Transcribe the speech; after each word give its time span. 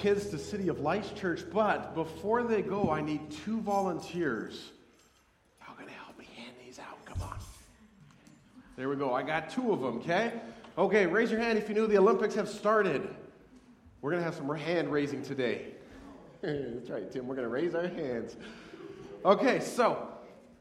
kids 0.00 0.28
to 0.30 0.38
City 0.38 0.68
of 0.68 0.80
Lights 0.80 1.10
Church, 1.10 1.42
but 1.52 1.94
before 1.94 2.42
they 2.42 2.62
go, 2.62 2.90
I 2.90 3.02
need 3.02 3.30
two 3.30 3.60
volunteers. 3.60 4.70
Y'all 5.60 5.76
gonna 5.78 5.90
help 5.90 6.18
me 6.18 6.26
hand 6.36 6.54
these 6.64 6.78
out? 6.78 7.04
Come 7.04 7.20
on. 7.20 7.36
There 8.76 8.88
we 8.88 8.96
go. 8.96 9.12
I 9.12 9.22
got 9.22 9.50
two 9.50 9.72
of 9.72 9.80
them, 9.80 9.98
okay? 9.98 10.40
Okay, 10.78 11.06
raise 11.06 11.30
your 11.30 11.38
hand 11.38 11.58
if 11.58 11.68
you 11.68 11.74
knew 11.74 11.86
the 11.86 11.98
Olympics 11.98 12.34
have 12.34 12.48
started. 12.48 13.14
We're 14.00 14.12
gonna 14.12 14.22
have 14.22 14.34
some 14.34 14.48
hand 14.56 14.90
raising 14.90 15.22
today. 15.22 15.66
That's 16.40 16.88
right, 16.88 17.12
Tim. 17.12 17.26
We're 17.26 17.36
gonna 17.36 17.48
raise 17.48 17.74
our 17.74 17.86
hands. 17.86 18.36
Okay, 19.26 19.60
so 19.60 20.08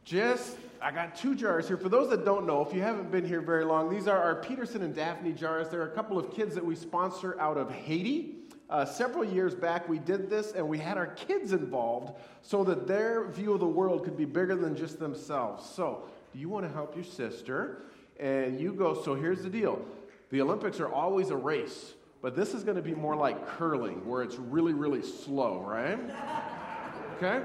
just 0.04 0.58
I 0.82 0.92
got 0.92 1.16
two 1.16 1.34
jars 1.34 1.66
here. 1.66 1.78
For 1.78 1.88
those 1.88 2.10
that 2.10 2.26
don't 2.26 2.46
know, 2.46 2.62
if 2.66 2.74
you 2.74 2.82
haven't 2.82 3.10
been 3.10 3.26
here 3.26 3.40
very 3.40 3.64
long, 3.64 3.90
these 3.90 4.10
are 4.10 4.22
our 4.22 4.36
Peterson 4.36 4.82
and 4.82 4.94
Daphne 4.94 5.32
jars. 5.32 5.70
They're 5.70 5.84
a 5.84 5.96
couple 5.96 6.20
of 6.20 6.30
kids 6.34 6.56
that 6.56 6.66
we 6.66 6.76
sponsor 6.76 7.40
out 7.40 7.58
of 7.58 7.72
Haiti. 7.72 8.39
Uh, 8.70 8.86
several 8.86 9.26
years 9.26 9.56
back, 9.56 9.90
we 9.90 9.98
did 9.98 10.30
this 10.30 10.52
and 10.52 10.68
we 10.68 10.78
had 10.78 10.98
our 10.98 11.08
kids 11.08 11.54
involved 11.54 12.14
so 12.44 12.64
that 12.64 12.88
their 12.88 13.28
view 13.30 13.54
of 13.54 13.60
the 13.60 13.68
world 13.68 14.04
could 14.04 14.16
be 14.16 14.26
bigger 14.26 14.56
than 14.56 14.76
just 14.76 15.00
themselves. 15.00 15.68
So, 15.68 16.04
do 16.32 16.40
you 16.40 16.50
want 16.50 16.68
to 16.68 16.72
help 16.72 16.96
your 16.96 17.04
sister? 17.04 17.84
And 18.20 18.60
you 18.60 18.74
go, 18.74 19.02
so 19.02 19.16
here's 19.16 19.42
the 19.42 19.50
deal 19.50 19.84
the 20.30 20.42
Olympics 20.42 20.80
are 20.80 20.92
always 20.92 21.32
a 21.32 21.36
race, 21.36 21.94
but 22.22 22.36
this 22.36 22.54
is 22.54 22.64
going 22.64 22.78
to 22.78 22.84
be 22.84 22.94
more 22.94 23.16
like 23.16 23.48
curling, 23.48 24.06
where 24.08 24.22
it's 24.22 24.36
really, 24.36 24.74
really 24.74 25.02
slow, 25.02 25.66
right? 25.68 26.00
Okay? 27.18 27.44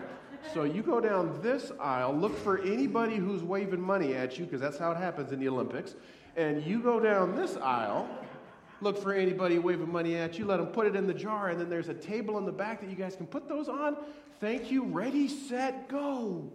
So 0.53 0.65
you 0.65 0.83
go 0.83 1.01
down 1.01 1.41
this 1.43 1.73
aisle, 1.81 2.15
look 2.15 2.37
for 2.37 2.59
anybody 2.59 3.17
who's 3.17 3.43
waving 3.43 3.81
money 3.81 4.15
at 4.15 4.39
you, 4.39 4.45
because 4.45 4.61
that's 4.61 4.77
how 4.77 4.91
it 4.91 4.99
happens 4.99 5.33
in 5.33 5.41
the 5.41 5.49
Olympics. 5.49 5.95
And 6.37 6.63
you 6.65 6.81
go 6.81 7.01
down 7.01 7.35
this 7.35 7.57
aisle, 7.57 8.07
look 8.85 9.03
for 9.03 9.13
anybody 9.13 9.59
waving 9.59 9.91
money 9.91 10.15
at 10.15 10.39
you, 10.39 10.45
let 10.45 10.59
them 10.59 10.67
put 10.69 10.87
it 10.87 10.95
in 10.95 11.07
the 11.07 11.15
jar, 11.15 11.49
and 11.49 11.59
then 11.59 11.69
there's 11.69 11.89
a 11.89 11.95
table 11.95 12.39
in 12.39 12.45
the 12.45 12.53
back 12.53 12.81
that 12.81 12.91
you 12.91 12.95
guys 12.97 13.17
can 13.17 13.27
put 13.27 13.49
those 13.49 13.69
on. 13.69 13.97
Thank 14.41 14.71
you. 14.71 14.85
Ready, 14.85 15.27
set, 15.27 15.89
go. 15.89 16.53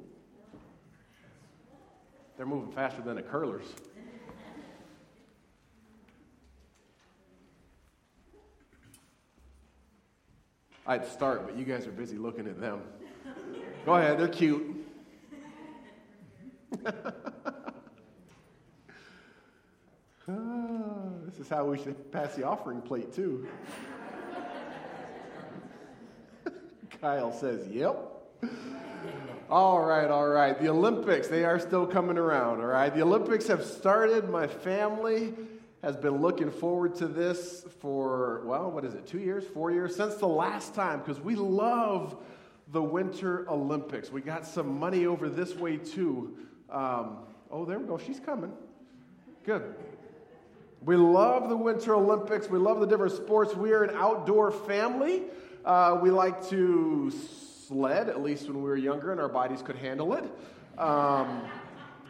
They're 2.37 2.45
moving 2.45 2.71
faster 2.71 3.01
than 3.01 3.15
the 3.15 3.21
curlers. 3.21 3.65
I'd 10.87 11.05
start, 11.07 11.45
but 11.45 11.57
you 11.57 11.65
guys 11.65 11.85
are 11.85 11.91
busy 11.91 12.17
looking 12.17 12.47
at 12.47 12.59
them. 12.59 12.81
Go 13.85 13.95
ahead, 13.95 14.17
they're 14.17 14.27
cute. 14.27 14.85
This 21.25 21.39
is 21.39 21.49
how 21.49 21.65
we 21.65 21.77
should 21.77 22.11
pass 22.11 22.35
the 22.35 22.43
offering 22.43 22.81
plate, 22.81 23.13
too. 23.13 23.47
Kyle 27.01 27.31
says, 27.31 27.67
Yep. 27.67 27.97
All 29.49 29.81
right, 29.81 30.09
all 30.09 30.27
right. 30.27 30.59
The 30.59 30.69
Olympics, 30.69 31.27
they 31.27 31.43
are 31.43 31.59
still 31.59 31.87
coming 31.87 32.17
around, 32.17 32.59
all 32.59 32.67
right? 32.67 32.93
The 32.93 33.01
Olympics 33.01 33.47
have 33.47 33.65
started. 33.65 34.29
My 34.29 34.45
family 34.45 35.33
has 35.81 35.95
been 35.95 36.21
looking 36.21 36.51
forward 36.51 36.93
to 36.95 37.07
this 37.07 37.65
for, 37.79 38.41
well, 38.45 38.69
what 38.69 38.85
is 38.85 38.93
it, 38.93 39.07
two 39.07 39.19
years, 39.19 39.45
four 39.53 39.71
years? 39.71 39.95
Since 39.95 40.15
the 40.15 40.27
last 40.27 40.75
time, 40.75 40.99
because 40.99 41.19
we 41.19 41.35
love 41.35 42.17
the 42.71 42.81
Winter 42.81 43.49
Olympics. 43.49 44.11
We 44.11 44.21
got 44.21 44.45
some 44.45 44.77
money 44.77 45.07
over 45.07 45.29
this 45.29 45.55
way 45.55 45.77
too. 45.77 46.37
Um, 46.69 47.17
oh, 47.49 47.65
there 47.65 47.79
we 47.79 47.85
go. 47.85 47.97
She's 47.97 48.19
coming. 48.19 48.51
Good. 49.43 49.73
We 50.85 50.95
love 50.95 51.49
the 51.49 51.57
Winter 51.57 51.95
Olympics. 51.95 52.49
We 52.49 52.57
love 52.57 52.79
the 52.79 52.87
different 52.87 53.13
sports. 53.13 53.55
We 53.55 53.73
are 53.73 53.83
an 53.83 53.95
outdoor 53.95 54.51
family. 54.51 55.23
Uh, 55.65 55.99
we 56.01 56.09
like 56.09 56.47
to 56.49 57.11
sled, 57.67 58.07
at 58.09 58.23
least 58.23 58.47
when 58.47 58.57
we 58.57 58.69
were 58.69 58.77
younger 58.77 59.11
and 59.11 59.19
our 59.19 59.27
bodies 59.29 59.61
could 59.61 59.75
handle 59.75 60.13
it. 60.13 60.23
Um, 60.79 61.41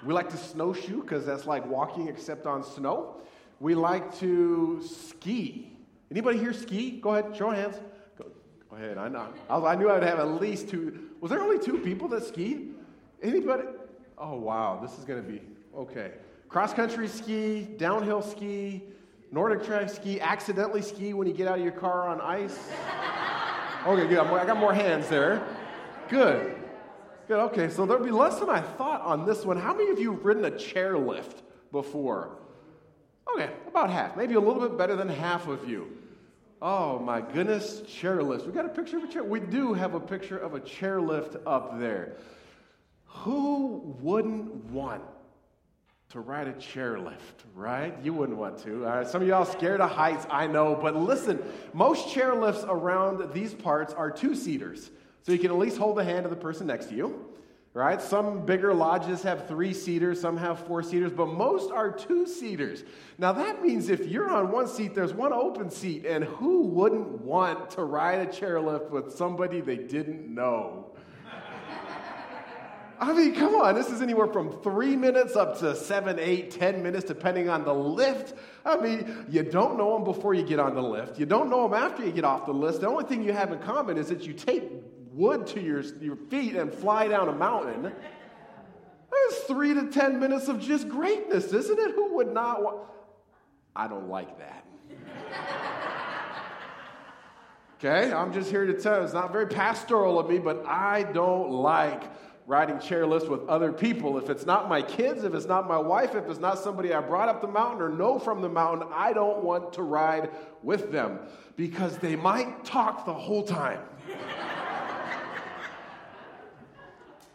we 0.05 0.13
like 0.13 0.29
to 0.29 0.37
snowshoe 0.37 1.01
because 1.01 1.25
that's 1.25 1.45
like 1.45 1.65
walking 1.65 2.07
except 2.07 2.45
on 2.45 2.63
snow. 2.63 3.15
We 3.59 3.75
like 3.75 4.17
to 4.19 4.81
ski. 4.83 5.75
Anybody 6.11 6.39
here 6.39 6.53
ski? 6.53 6.91
Go 6.91 7.15
ahead, 7.15 7.35
show 7.35 7.49
hands. 7.49 7.75
Go 8.17 8.25
ahead. 8.75 8.97
I 8.97 9.09
know. 9.09 9.27
I 9.49 9.75
knew 9.75 9.89
I'd 9.89 10.03
have 10.03 10.19
at 10.19 10.39
least 10.39 10.69
two. 10.69 11.09
Was 11.21 11.31
there 11.31 11.41
only 11.41 11.59
two 11.59 11.79
people 11.79 12.07
that 12.09 12.23
skied? 12.23 12.75
Anybody? 13.21 13.63
Oh 14.17 14.35
wow, 14.35 14.79
this 14.81 14.97
is 14.97 15.05
going 15.05 15.21
to 15.23 15.27
be 15.27 15.41
okay. 15.75 16.11
Cross 16.49 16.73
country 16.73 17.07
ski, 17.07 17.61
downhill 17.77 18.23
ski, 18.23 18.81
Nordic 19.31 19.63
track 19.63 19.87
ski, 19.87 20.19
accidentally 20.19 20.81
ski 20.81 21.13
when 21.13 21.27
you 21.27 21.33
get 21.33 21.47
out 21.47 21.59
of 21.59 21.63
your 21.63 21.71
car 21.71 22.07
on 22.07 22.19
ice. 22.19 22.57
Okay, 23.85 24.07
good. 24.07 24.17
I 24.17 24.45
got 24.45 24.57
more 24.57 24.73
hands 24.73 25.07
there. 25.07 25.43
Good. 26.09 26.55
Good. 27.27 27.39
Okay, 27.39 27.69
so 27.69 27.85
there'll 27.85 28.03
be 28.03 28.09
less 28.09 28.39
than 28.39 28.49
I 28.49 28.61
thought 28.61 29.01
on 29.01 29.27
this 29.27 29.45
one. 29.45 29.57
How 29.57 29.75
many 29.75 29.91
of 29.91 29.99
you 29.99 30.13
have 30.13 30.25
ridden 30.25 30.45
a 30.45 30.51
chairlift 30.51 31.43
before? 31.71 32.39
Okay, 33.31 33.51
about 33.67 33.91
half. 33.91 34.17
Maybe 34.17 34.33
a 34.33 34.39
little 34.39 34.59
bit 34.59 34.75
better 34.75 34.95
than 34.95 35.07
half 35.07 35.47
of 35.47 35.69
you. 35.69 35.95
Oh 36.63 36.97
my 36.97 37.21
goodness, 37.21 37.81
chairlift. 37.81 38.47
We 38.47 38.51
got 38.51 38.65
a 38.65 38.69
picture 38.69 38.97
of 38.97 39.03
a 39.03 39.07
chair. 39.07 39.23
We 39.23 39.39
do 39.39 39.73
have 39.75 39.93
a 39.93 39.99
picture 39.99 40.39
of 40.39 40.55
a 40.55 40.59
chairlift 40.59 41.39
up 41.45 41.79
there. 41.79 42.17
Who 43.05 43.95
wouldn't 44.01 44.65
want 44.71 45.03
to 46.09 46.19
ride 46.19 46.47
a 46.47 46.53
chairlift, 46.53 47.15
right? 47.53 47.95
You 48.03 48.13
wouldn't 48.13 48.37
want 48.37 48.57
to. 48.63 48.83
Right, 48.83 49.07
some 49.07 49.21
of 49.21 49.27
y'all 49.27 49.45
scared 49.45 49.79
of 49.79 49.91
heights, 49.91 50.25
I 50.29 50.47
know, 50.47 50.75
but 50.75 50.95
listen, 50.95 51.39
most 51.73 52.07
chairlifts 52.07 52.67
around 52.67 53.31
these 53.33 53.53
parts 53.53 53.93
are 53.93 54.09
two 54.09 54.35
seaters. 54.35 54.89
So 55.21 55.31
you 55.31 55.39
can 55.39 55.51
at 55.51 55.57
least 55.57 55.77
hold 55.77 55.97
the 55.97 56.03
hand 56.03 56.25
of 56.25 56.31
the 56.31 56.37
person 56.37 56.67
next 56.67 56.87
to 56.87 56.95
you 56.95 57.29
right? 57.73 58.01
Some 58.01 58.45
bigger 58.45 58.73
lodges 58.73 59.21
have 59.23 59.47
three 59.47 59.73
seaters, 59.73 60.19
some 60.19 60.37
have 60.37 60.65
four 60.65 60.81
seaters, 60.81 61.11
but 61.11 61.27
most 61.27 61.71
are 61.71 61.91
two 61.91 62.25
seaters. 62.25 62.83
Now, 63.17 63.31
that 63.33 63.61
means 63.61 63.89
if 63.89 64.07
you're 64.07 64.29
on 64.29 64.51
one 64.51 64.67
seat, 64.67 64.95
there's 64.95 65.13
one 65.13 65.33
open 65.33 65.69
seat, 65.69 66.05
and 66.05 66.23
who 66.23 66.63
wouldn't 66.63 67.21
want 67.21 67.69
to 67.71 67.83
ride 67.83 68.19
a 68.19 68.25
chairlift 68.25 68.89
with 68.89 69.15
somebody 69.15 69.61
they 69.61 69.77
didn't 69.77 70.33
know? 70.33 70.91
I 73.01 73.13
mean, 73.13 73.33
come 73.33 73.55
on, 73.55 73.75
this 73.75 73.89
is 73.89 74.01
anywhere 74.01 74.27
from 74.27 74.61
three 74.61 74.97
minutes 74.97 75.37
up 75.37 75.59
to 75.59 75.73
seven, 75.73 76.19
eight, 76.19 76.51
ten 76.51 76.83
minutes, 76.83 77.05
depending 77.05 77.47
on 77.47 77.63
the 77.63 77.73
lift. 77.73 78.33
I 78.65 78.75
mean, 78.75 79.25
you 79.29 79.43
don't 79.43 79.77
know 79.77 79.93
them 79.93 80.03
before 80.03 80.33
you 80.33 80.43
get 80.43 80.59
on 80.59 80.75
the 80.75 80.83
lift. 80.83 81.17
You 81.17 81.25
don't 81.25 81.49
know 81.49 81.63
them 81.63 81.73
after 81.73 82.05
you 82.05 82.11
get 82.11 82.25
off 82.25 82.45
the 82.45 82.51
lift. 82.51 82.81
The 82.81 82.89
only 82.89 83.05
thing 83.05 83.23
you 83.23 83.31
have 83.31 83.53
in 83.53 83.59
common 83.59 83.97
is 83.97 84.09
that 84.09 84.23
you 84.23 84.33
take 84.33 84.69
wood 85.13 85.47
to 85.47 85.61
your, 85.61 85.81
your 86.01 86.17
feet 86.17 86.57
and 86.57 86.73
fly 86.73 87.07
down 87.07 87.29
a 87.29 87.33
mountain. 87.33 87.83
That's 87.83 89.43
three 89.43 89.73
to 89.75 89.87
ten 89.87 90.19
minutes 90.19 90.49
of 90.49 90.59
just 90.59 90.89
greatness, 90.89 91.53
isn't 91.53 91.79
it? 91.79 91.91
Who 91.95 92.15
would 92.15 92.33
not 92.33 92.61
want? 92.61 92.79
I 93.75 93.87
don't 93.87 94.09
like 94.09 94.37
that. 94.39 94.65
okay, 97.79 98.11
I'm 98.11 98.33
just 98.33 98.49
here 98.49 98.65
to 98.65 98.73
tell 98.73 99.05
it's 99.05 99.13
not 99.13 99.31
very 99.31 99.47
pastoral 99.47 100.19
of 100.19 100.29
me, 100.29 100.37
but 100.37 100.65
I 100.65 101.03
don't 101.03 101.51
like 101.51 102.03
riding 102.49 102.77
chairlifts 102.77 103.29
with 103.29 103.47
other 103.47 103.71
people. 103.71 104.17
If 104.17 104.27
it's 104.31 104.43
not 104.43 104.67
my 104.67 104.81
kids, 104.81 105.23
if 105.23 105.35
it's 105.35 105.45
not 105.45 105.67
my 105.67 105.77
wife, 105.77 106.15
if 106.15 106.27
it's 106.27 106.39
not 106.39 106.57
somebody 106.57 106.91
I 106.91 106.99
brought 106.99 107.29
up 107.29 107.41
the 107.41 107.47
mountain 107.47 107.79
or 107.79 107.89
know 107.89 108.17
from 108.17 108.41
the 108.41 108.49
mountain, 108.49 108.87
I 108.91 109.13
don't 109.13 109.43
want 109.43 109.71
to 109.73 109.83
ride 109.83 110.31
with 110.63 110.91
them 110.91 111.19
because 111.55 111.99
they 111.99 112.15
might 112.15 112.65
talk 112.65 113.05
the 113.05 113.13
whole 113.13 113.43
time. 113.43 113.81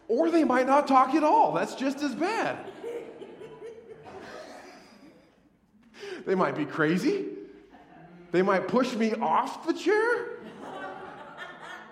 Or 0.07 0.29
they 0.29 0.43
might 0.43 0.67
not 0.67 0.87
talk 0.87 1.15
at 1.15 1.23
all. 1.23 1.51
That's 1.51 1.73
just 1.73 2.03
as 2.03 2.13
bad. 2.13 2.59
they 6.27 6.35
might 6.35 6.55
be 6.55 6.63
crazy. 6.63 7.25
They 8.31 8.43
might 8.43 8.67
push 8.67 8.93
me 8.93 9.15
off 9.15 9.65
the 9.65 9.73
chair. 9.73 10.27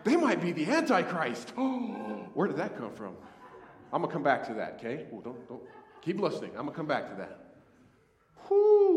They 0.04 0.16
might 0.16 0.42
be 0.42 0.52
the 0.52 0.66
Antichrist. 0.70 1.50
Where 1.56 2.48
did 2.48 2.58
that 2.58 2.78
come 2.78 2.94
from? 2.94 3.16
I'm 3.92 4.02
gonna 4.02 4.12
come 4.12 4.24
back 4.24 4.46
to 4.48 4.54
that, 4.56 4.80
okay? 4.80 5.06
Well, 5.12 5.22
don't, 5.22 5.48
don't 5.48 5.62
keep 6.02 6.20
listening. 6.20 6.52
I'm 6.52 6.66
gonna 6.66 6.72
come 6.72 6.88
back 6.88 7.10
to 7.10 7.16
that. 7.16 7.40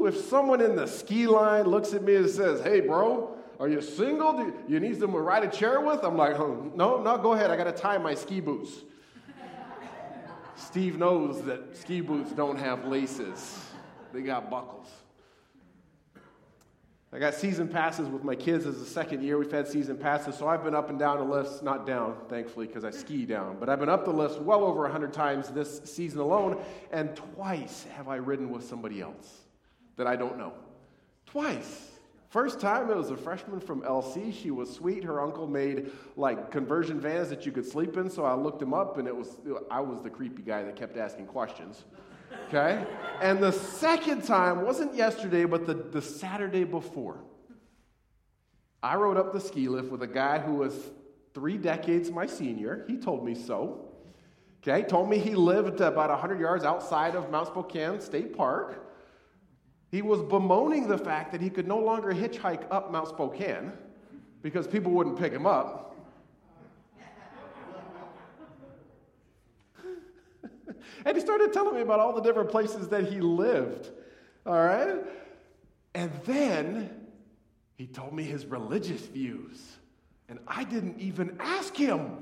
If 0.06 0.16
someone 0.26 0.60
in 0.60 0.76
the 0.76 0.86
ski 0.86 1.26
line 1.26 1.64
looks 1.64 1.92
at 1.92 2.02
me 2.02 2.16
and 2.16 2.30
says, 2.30 2.60
"Hey, 2.60 2.80
bro, 2.80 3.36
are 3.58 3.68
you 3.68 3.80
single? 3.80 4.34
Do 4.34 4.54
you 4.68 4.78
need 4.78 4.98
someone 4.98 5.22
to 5.22 5.28
uh, 5.28 5.32
ride 5.32 5.44
a 5.44 5.48
chair 5.48 5.80
with?" 5.80 6.04
I'm 6.04 6.16
like, 6.16 6.38
oh, 6.38 6.70
"No, 6.74 7.02
no, 7.02 7.18
go 7.18 7.32
ahead. 7.32 7.50
I 7.50 7.56
gotta 7.56 7.72
tie 7.72 7.98
my 7.98 8.14
ski 8.14 8.40
boots." 8.40 8.82
Steve 10.54 10.98
knows 10.98 11.42
that 11.42 11.76
ski 11.76 12.00
boots 12.00 12.32
don't 12.32 12.56
have 12.56 12.86
laces, 12.86 13.60
they 14.12 14.22
got 14.22 14.50
buckles. 14.50 14.88
I 17.12 17.18
got 17.18 17.34
season 17.34 17.68
passes 17.68 18.08
with 18.08 18.24
my 18.24 18.34
kids 18.34 18.66
as 18.66 18.78
the 18.78 18.84
second 18.84 19.22
year. 19.22 19.38
We've 19.38 19.50
had 19.50 19.68
season 19.68 19.96
passes, 19.96 20.34
so 20.34 20.48
I've 20.48 20.64
been 20.64 20.74
up 20.74 20.90
and 20.90 20.98
down 20.98 21.18
the 21.18 21.24
lifts, 21.24 21.62
not 21.62 21.86
down, 21.86 22.16
thankfully, 22.28 22.66
because 22.66 22.84
I 22.84 22.90
ski 22.90 23.24
down, 23.24 23.56
but 23.60 23.68
I've 23.68 23.78
been 23.78 23.88
up 23.88 24.04
the 24.04 24.12
lifts 24.12 24.38
well 24.38 24.64
over 24.64 24.82
100 24.82 25.12
times 25.12 25.48
this 25.48 25.80
season 25.84 26.18
alone, 26.18 26.60
and 26.90 27.14
twice 27.14 27.86
have 27.96 28.08
I 28.08 28.16
ridden 28.16 28.50
with 28.50 28.64
somebody 28.64 29.00
else 29.00 29.42
that 29.96 30.06
I 30.06 30.16
don't 30.16 30.36
know. 30.36 30.52
Twice. 31.26 31.92
First 32.28 32.60
time, 32.60 32.90
it 32.90 32.96
was 32.96 33.10
a 33.10 33.16
freshman 33.16 33.60
from 33.60 33.82
LC. 33.82 34.34
She 34.34 34.50
was 34.50 34.74
sweet. 34.74 35.04
Her 35.04 35.20
uncle 35.22 35.46
made 35.46 35.92
like 36.16 36.50
conversion 36.50 37.00
vans 37.00 37.30
that 37.30 37.46
you 37.46 37.52
could 37.52 37.64
sleep 37.64 37.96
in. 37.96 38.10
So 38.10 38.24
I 38.24 38.34
looked 38.34 38.60
him 38.60 38.74
up, 38.74 38.98
and 38.98 39.06
it 39.06 39.16
was 39.16 39.38
I 39.70 39.80
was 39.80 40.02
the 40.02 40.10
creepy 40.10 40.42
guy 40.42 40.64
that 40.64 40.76
kept 40.76 40.96
asking 40.96 41.26
questions. 41.26 41.84
Okay? 42.48 42.86
and 43.20 43.42
the 43.42 43.52
second 43.52 44.24
time 44.24 44.62
wasn't 44.64 44.94
yesterday, 44.94 45.44
but 45.44 45.66
the, 45.66 45.74
the 45.74 46.02
Saturday 46.02 46.64
before. 46.64 47.22
I 48.82 48.96
rode 48.96 49.16
up 49.16 49.32
the 49.32 49.40
ski 49.40 49.68
lift 49.68 49.90
with 49.90 50.02
a 50.02 50.06
guy 50.06 50.38
who 50.38 50.54
was 50.54 50.74
three 51.34 51.56
decades 51.56 52.10
my 52.10 52.26
senior. 52.26 52.84
He 52.86 52.96
told 52.96 53.24
me 53.24 53.34
so. 53.34 53.92
Okay, 54.62 54.86
told 54.86 55.08
me 55.08 55.18
he 55.18 55.34
lived 55.34 55.80
about 55.80 56.10
100 56.10 56.40
yards 56.40 56.64
outside 56.64 57.14
of 57.14 57.30
Mount 57.30 57.48
Spokane 57.48 58.00
State 58.00 58.36
Park. 58.36 58.82
He 59.90 60.02
was 60.02 60.20
bemoaning 60.22 60.88
the 60.88 60.98
fact 60.98 61.32
that 61.32 61.40
he 61.40 61.50
could 61.50 61.68
no 61.68 61.78
longer 61.78 62.12
hitchhike 62.12 62.66
up 62.70 62.90
Mount 62.90 63.08
Spokane 63.08 63.72
because 64.42 64.66
people 64.66 64.92
wouldn't 64.92 65.18
pick 65.18 65.32
him 65.32 65.46
up. 65.46 65.85
And 71.06 71.16
he 71.16 71.22
started 71.22 71.52
telling 71.52 71.76
me 71.76 71.82
about 71.82 72.00
all 72.00 72.12
the 72.12 72.20
different 72.20 72.50
places 72.50 72.88
that 72.88 73.04
he 73.04 73.20
lived. 73.20 73.90
All 74.44 74.54
right? 74.54 74.98
And 75.94 76.10
then 76.24 77.06
he 77.76 77.86
told 77.86 78.12
me 78.12 78.24
his 78.24 78.44
religious 78.44 79.02
views. 79.02 79.62
And 80.28 80.40
I 80.48 80.64
didn't 80.64 80.98
even 80.98 81.36
ask 81.38 81.76
him. 81.76 82.18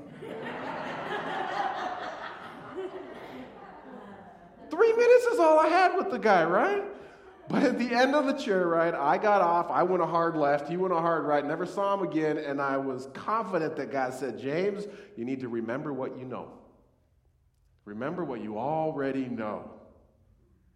Three 4.69 4.93
minutes 4.93 5.25
is 5.25 5.39
all 5.39 5.59
I 5.59 5.67
had 5.67 5.95
with 5.95 6.11
the 6.11 6.19
guy, 6.19 6.43
right? 6.43 6.83
But 7.49 7.63
at 7.63 7.79
the 7.79 7.91
end 7.91 8.13
of 8.13 8.27
the 8.27 8.33
chair 8.33 8.67
ride, 8.67 8.93
I 8.93 9.17
got 9.17 9.41
off. 9.41 9.71
I 9.71 9.81
went 9.81 10.03
a 10.03 10.07
hard 10.07 10.35
left. 10.35 10.69
He 10.69 10.77
went 10.77 10.93
a 10.93 10.99
hard 10.99 11.25
right. 11.25 11.43
Never 11.43 11.65
saw 11.65 11.95
him 11.95 12.03
again. 12.07 12.37
And 12.37 12.61
I 12.61 12.77
was 12.77 13.07
confident 13.13 13.75
that 13.77 13.91
God 13.91 14.13
said, 14.13 14.37
James, 14.37 14.85
you 15.15 15.25
need 15.25 15.39
to 15.39 15.47
remember 15.47 15.91
what 15.91 16.19
you 16.19 16.25
know. 16.25 16.51
Remember 17.85 18.23
what 18.23 18.41
you 18.41 18.57
already 18.57 19.25
know 19.25 19.69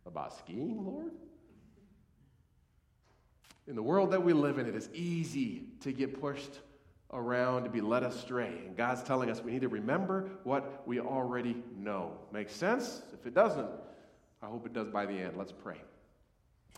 about 0.05 0.37
skiing, 0.37 0.85
Lord. 0.85 1.11
In 3.67 3.75
the 3.75 3.83
world 3.83 4.11
that 4.11 4.23
we 4.23 4.33
live 4.33 4.57
in, 4.57 4.67
it 4.67 4.75
is 4.75 4.89
easy 4.93 5.63
to 5.81 5.91
get 5.91 6.19
pushed 6.19 6.59
around, 7.11 7.63
to 7.63 7.69
be 7.69 7.81
led 7.81 8.03
astray. 8.03 8.61
And 8.65 8.75
God's 8.75 9.03
telling 9.03 9.29
us 9.29 9.43
we 9.43 9.51
need 9.51 9.61
to 9.61 9.67
remember 9.67 10.29
what 10.43 10.87
we 10.87 10.99
already 10.99 11.55
know. 11.77 12.13
Makes 12.31 12.55
sense? 12.55 13.01
If 13.13 13.25
it 13.25 13.33
doesn't, 13.33 13.69
I 14.41 14.47
hope 14.47 14.65
it 14.65 14.73
does 14.73 14.87
by 14.87 15.05
the 15.05 15.13
end. 15.13 15.37
Let's 15.37 15.51
pray. 15.51 15.81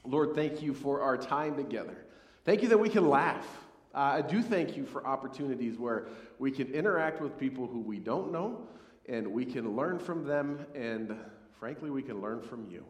Lord, 0.03 0.33
thank 0.35 0.61
you 0.61 0.73
for 0.73 1.01
our 1.01 1.17
time 1.17 1.55
together. 1.55 2.05
Thank 2.43 2.61
you 2.61 2.69
that 2.69 2.77
we 2.77 2.89
can 2.89 3.07
laugh. 3.07 3.45
Uh, 3.93 3.97
I 3.97 4.21
do 4.21 4.41
thank 4.41 4.75
you 4.75 4.85
for 4.85 5.05
opportunities 5.05 5.77
where 5.77 6.07
we 6.39 6.49
can 6.49 6.73
interact 6.73 7.21
with 7.21 7.37
people 7.37 7.67
who 7.67 7.79
we 7.79 7.99
don't 7.99 8.31
know 8.31 8.67
and 9.11 9.27
we 9.27 9.43
can 9.43 9.75
learn 9.75 9.99
from 9.99 10.25
them, 10.25 10.65
and 10.73 11.13
frankly, 11.59 11.89
we 11.89 12.01
can 12.01 12.21
learn 12.21 12.41
from 12.41 12.65
you. 12.71 12.85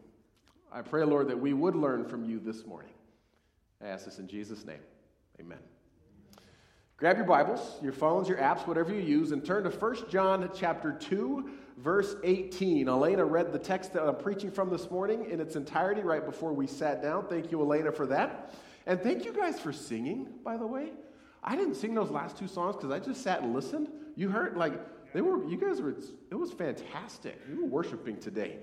I 0.71 0.83
pray, 0.83 1.03
Lord, 1.03 1.27
that 1.29 1.39
we 1.39 1.53
would 1.53 1.75
learn 1.75 2.05
from 2.05 2.23
you 2.23 2.39
this 2.39 2.63
morning. 2.63 2.93
I 3.83 3.87
ask 3.87 4.05
this 4.05 4.19
in 4.19 4.27
Jesus' 4.27 4.63
name. 4.63 4.79
Amen. 5.39 5.57
Grab 6.97 7.17
your 7.17 7.25
Bibles, 7.25 7.79
your 7.81 7.91
phones, 7.91 8.29
your 8.29 8.37
apps, 8.37 8.67
whatever 8.67 8.93
you 8.93 9.01
use, 9.01 9.31
and 9.31 9.43
turn 9.43 9.63
to 9.63 9.71
1 9.71 10.11
John 10.11 10.47
chapter 10.53 10.91
2, 10.91 11.49
verse 11.77 12.15
18. 12.23 12.87
Elena 12.87 13.25
read 13.25 13.51
the 13.51 13.57
text 13.57 13.91
that 13.93 14.03
I'm 14.03 14.15
preaching 14.15 14.51
from 14.51 14.69
this 14.69 14.91
morning 14.91 15.25
in 15.31 15.39
its 15.39 15.55
entirety 15.55 16.01
right 16.01 16.23
before 16.23 16.53
we 16.53 16.67
sat 16.67 17.01
down. 17.01 17.25
Thank 17.25 17.51
you, 17.51 17.59
Elena, 17.59 17.91
for 17.91 18.05
that. 18.05 18.53
And 18.85 19.01
thank 19.01 19.25
you 19.25 19.33
guys 19.33 19.59
for 19.59 19.73
singing, 19.73 20.27
by 20.43 20.57
the 20.57 20.67
way. 20.67 20.91
I 21.43 21.55
didn't 21.55 21.75
sing 21.75 21.95
those 21.95 22.11
last 22.11 22.37
two 22.37 22.47
songs 22.47 22.75
because 22.75 22.91
I 22.91 22.99
just 22.99 23.23
sat 23.23 23.41
and 23.41 23.55
listened. 23.55 23.89
You 24.15 24.29
heard, 24.29 24.55
like, 24.55 24.73
they 25.13 25.21
were, 25.21 25.45
you 25.47 25.57
guys 25.57 25.81
were, 25.81 25.95
it 26.29 26.35
was 26.35 26.51
fantastic. 26.51 27.39
You 27.49 27.61
were 27.61 27.67
worshiping 27.67 28.17
today. 28.17 28.57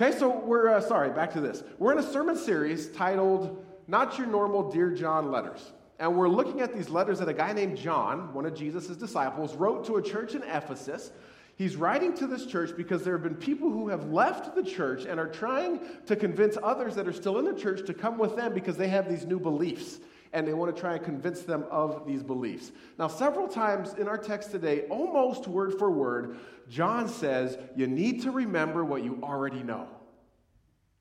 Okay, 0.00 0.16
so 0.16 0.38
we're, 0.38 0.68
uh, 0.68 0.80
sorry, 0.80 1.10
back 1.10 1.32
to 1.32 1.40
this. 1.40 1.62
We're 1.78 1.92
in 1.92 1.98
a 1.98 2.12
sermon 2.12 2.36
series 2.36 2.88
titled 2.88 3.64
Not 3.88 4.18
Your 4.18 4.26
Normal 4.26 4.70
Dear 4.70 4.90
John 4.90 5.30
Letters. 5.30 5.72
And 5.98 6.14
we're 6.14 6.28
looking 6.28 6.60
at 6.60 6.74
these 6.74 6.90
letters 6.90 7.18
that 7.20 7.28
a 7.28 7.34
guy 7.34 7.52
named 7.52 7.78
John, 7.78 8.34
one 8.34 8.44
of 8.44 8.54
Jesus' 8.54 8.88
disciples, 8.88 9.54
wrote 9.54 9.86
to 9.86 9.96
a 9.96 10.02
church 10.02 10.34
in 10.34 10.42
Ephesus. 10.42 11.10
He's 11.56 11.74
writing 11.74 12.12
to 12.16 12.26
this 12.26 12.44
church 12.44 12.72
because 12.76 13.02
there 13.02 13.14
have 13.14 13.22
been 13.22 13.34
people 13.36 13.70
who 13.70 13.88
have 13.88 14.12
left 14.12 14.54
the 14.54 14.62
church 14.62 15.06
and 15.06 15.18
are 15.18 15.28
trying 15.28 15.80
to 16.04 16.14
convince 16.14 16.58
others 16.62 16.94
that 16.96 17.08
are 17.08 17.14
still 17.14 17.38
in 17.38 17.46
the 17.46 17.58
church 17.58 17.86
to 17.86 17.94
come 17.94 18.18
with 18.18 18.36
them 18.36 18.52
because 18.52 18.76
they 18.76 18.88
have 18.88 19.08
these 19.08 19.24
new 19.24 19.40
beliefs 19.40 19.98
and 20.36 20.46
they 20.46 20.52
want 20.52 20.72
to 20.72 20.78
try 20.78 20.96
and 20.96 21.02
convince 21.02 21.40
them 21.40 21.64
of 21.70 22.06
these 22.06 22.22
beliefs. 22.22 22.70
Now, 22.98 23.08
several 23.08 23.48
times 23.48 23.94
in 23.94 24.06
our 24.06 24.18
text 24.18 24.50
today, 24.50 24.82
almost 24.90 25.48
word 25.48 25.78
for 25.78 25.90
word, 25.90 26.36
John 26.68 27.08
says, 27.08 27.56
You 27.74 27.86
need 27.86 28.20
to 28.24 28.30
remember 28.30 28.84
what 28.84 29.02
you 29.02 29.18
already 29.22 29.62
know. 29.62 29.88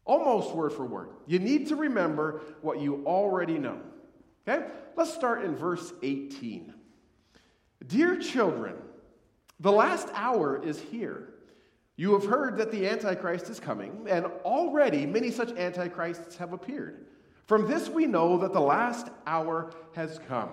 Almost 0.06 0.56
word 0.56 0.72
for 0.72 0.86
word. 0.86 1.10
You 1.28 1.40
need 1.40 1.68
to 1.68 1.76
remember 1.76 2.44
what 2.62 2.80
you 2.80 3.04
already 3.06 3.58
know. 3.58 3.82
Okay? 4.48 4.68
Let's 4.96 5.14
start 5.14 5.44
in 5.44 5.54
verse 5.54 5.92
18. 6.02 6.74
Dear 7.86 8.18
children, 8.18 8.76
the 9.60 9.72
last 9.72 10.08
hour 10.14 10.64
is 10.64 10.80
here. 10.80 11.34
You 11.98 12.14
have 12.14 12.26
heard 12.26 12.58
that 12.60 12.72
the 12.72 12.88
Antichrist 12.88 13.50
is 13.50 13.60
coming, 13.60 14.06
and 14.10 14.28
already 14.46 15.06
many 15.06 15.30
such 15.30 15.52
Antichrists 15.58 16.38
have 16.38 16.54
appeared. 16.54 17.08
From 17.48 17.68
this 17.68 17.90
we 17.90 18.06
know 18.06 18.38
that 18.40 18.54
the 18.54 18.62
last 18.62 19.10
hour 19.28 19.72
has 19.94 20.20
come. 20.28 20.50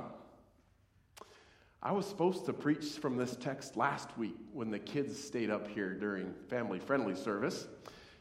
I 1.83 1.93
was 1.93 2.07
supposed 2.07 2.47
to 2.47 2.53
preach 2.53 2.85
from 3.01 3.17
this 3.17 3.37
text 3.37 3.77
last 3.77 4.17
week 4.17 4.37
when 4.53 4.71
the 4.71 4.79
kids 4.79 5.23
stayed 5.23 5.51
up 5.51 5.67
here 5.67 5.95
during 5.95 6.33
family 6.49 6.79
friendly 6.79 7.17
service. 7.17 7.67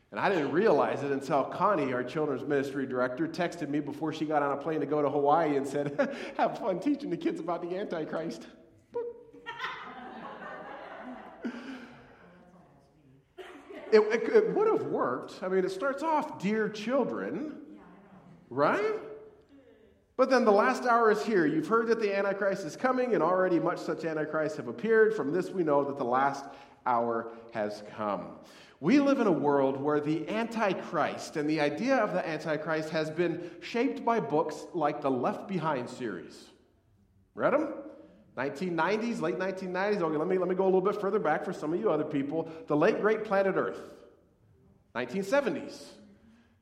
And 0.09 0.19
I 0.19 0.29
didn't 0.29 0.51
realize 0.51 1.03
it 1.03 1.11
until 1.11 1.43
Connie, 1.43 1.93
our 1.93 2.03
children's 2.03 2.47
ministry 2.47 2.87
director, 2.87 3.27
texted 3.27 3.69
me 3.69 3.79
before 3.79 4.11
she 4.11 4.25
got 4.25 4.41
on 4.41 4.57
a 4.57 4.59
plane 4.61 4.79
to 4.79 4.85
go 4.85 5.01
to 5.01 5.09
Hawaii 5.09 5.57
and 5.57 5.67
said, 5.67 6.15
Have 6.37 6.57
fun 6.57 6.79
teaching 6.79 7.09
the 7.09 7.17
kids 7.17 7.39
about 7.39 7.61
the 7.61 7.77
Antichrist. 7.77 8.47
it, 13.91 13.99
it, 13.99 14.35
it 14.35 14.55
would 14.55 14.67
have 14.67 14.87
worked. 14.87 15.43
I 15.43 15.49
mean, 15.49 15.63
it 15.63 15.71
starts 15.71 16.03
off, 16.03 16.41
Dear 16.41 16.67
children, 16.67 17.57
right? 18.51 18.99
But 20.17 20.29
then 20.29 20.45
the 20.45 20.51
last 20.51 20.85
hour 20.85 21.09
is 21.09 21.23
here. 21.23 21.47
You've 21.47 21.67
heard 21.67 21.87
that 21.87 21.99
the 21.99 22.15
Antichrist 22.15 22.63
is 22.63 22.75
coming, 22.75 23.15
and 23.15 23.23
already 23.23 23.59
much 23.59 23.79
such 23.79 24.05
Antichrists 24.05 24.57
have 24.57 24.67
appeared. 24.67 25.15
From 25.15 25.31
this, 25.31 25.49
we 25.49 25.63
know 25.63 25.83
that 25.85 25.97
the 25.97 26.03
last 26.03 26.45
hour 26.85 27.31
has 27.53 27.81
come. 27.95 28.27
We 28.79 28.99
live 28.99 29.19
in 29.19 29.27
a 29.27 29.31
world 29.31 29.81
where 29.81 29.99
the 29.99 30.27
Antichrist 30.29 31.37
and 31.37 31.49
the 31.49 31.61
idea 31.61 31.95
of 31.95 32.13
the 32.13 32.27
Antichrist 32.27 32.89
has 32.89 33.09
been 33.09 33.49
shaped 33.61 34.03
by 34.03 34.19
books 34.19 34.65
like 34.73 35.01
the 35.01 35.09
Left 35.09 35.47
Behind 35.47 35.89
series. 35.89 36.37
Read 37.33 37.53
them? 37.53 37.73
1990s, 38.37 39.21
late 39.21 39.37
1990s. 39.37 40.01
Okay, 40.01 40.17
let 40.17 40.27
me, 40.27 40.37
let 40.37 40.49
me 40.49 40.55
go 40.55 40.63
a 40.63 40.65
little 40.65 40.81
bit 40.81 40.99
further 40.99 41.19
back 41.19 41.45
for 41.45 41.53
some 41.53 41.73
of 41.73 41.79
you 41.79 41.89
other 41.91 42.03
people. 42.03 42.49
The 42.67 42.75
Late 42.75 43.01
Great 43.01 43.23
Planet 43.23 43.55
Earth, 43.55 43.81
1970s. 44.95 45.83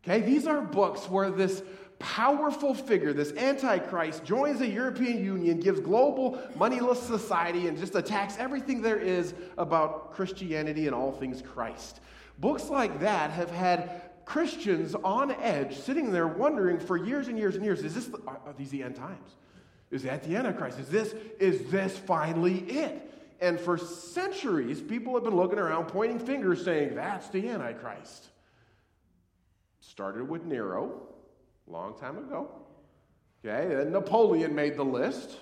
Okay, 0.03 0.21
these 0.21 0.47
are 0.47 0.61
books 0.61 1.09
where 1.09 1.29
this 1.29 1.61
powerful 1.99 2.73
figure, 2.73 3.13
this 3.13 3.33
Antichrist, 3.33 4.23
joins 4.23 4.59
the 4.59 4.67
European 4.67 5.23
Union, 5.23 5.59
gives 5.59 5.79
global 5.79 6.41
moneyless 6.55 7.01
society, 7.01 7.67
and 7.67 7.77
just 7.77 7.95
attacks 7.95 8.37
everything 8.37 8.81
there 8.81 8.97
is 8.97 9.33
about 9.57 10.13
Christianity 10.13 10.87
and 10.87 10.95
all 10.95 11.11
things 11.11 11.41
Christ. 11.41 11.99
Books 12.39 12.69
like 12.69 13.01
that 13.01 13.31
have 13.31 13.51
had 13.51 14.01
Christians 14.25 14.95
on 14.95 15.31
edge, 15.31 15.77
sitting 15.77 16.11
there 16.11 16.27
wondering 16.27 16.79
for 16.79 16.95
years 16.95 17.27
and 17.27 17.37
years 17.37 17.55
and 17.55 17.65
years 17.65 17.83
is 17.83 17.95
this, 17.95 18.05
the, 18.05 18.21
are, 18.27 18.39
these 18.57 18.69
the 18.69 18.83
end 18.83 18.95
times? 18.95 19.35
Is 19.91 20.03
that 20.03 20.23
the 20.23 20.35
Antichrist? 20.35 20.79
Is 20.79 20.87
this, 20.87 21.15
is 21.39 21.69
this 21.71 21.97
finally 21.97 22.59
it? 22.59 23.11
And 23.41 23.59
for 23.59 23.77
centuries, 23.77 24.81
people 24.81 25.15
have 25.15 25.23
been 25.23 25.35
looking 25.35 25.57
around, 25.57 25.87
pointing 25.87 26.19
fingers, 26.19 26.63
saying, 26.63 26.95
that's 26.95 27.27
the 27.29 27.49
Antichrist. 27.49 28.27
Started 29.79 30.29
with 30.29 30.45
Nero, 30.45 31.08
long 31.69 31.97
time 31.97 32.17
ago. 32.17 32.49
Okay, 33.45 33.73
then 33.73 33.91
Napoleon 33.91 34.53
made 34.53 34.75
the 34.75 34.83
list. 34.83 35.37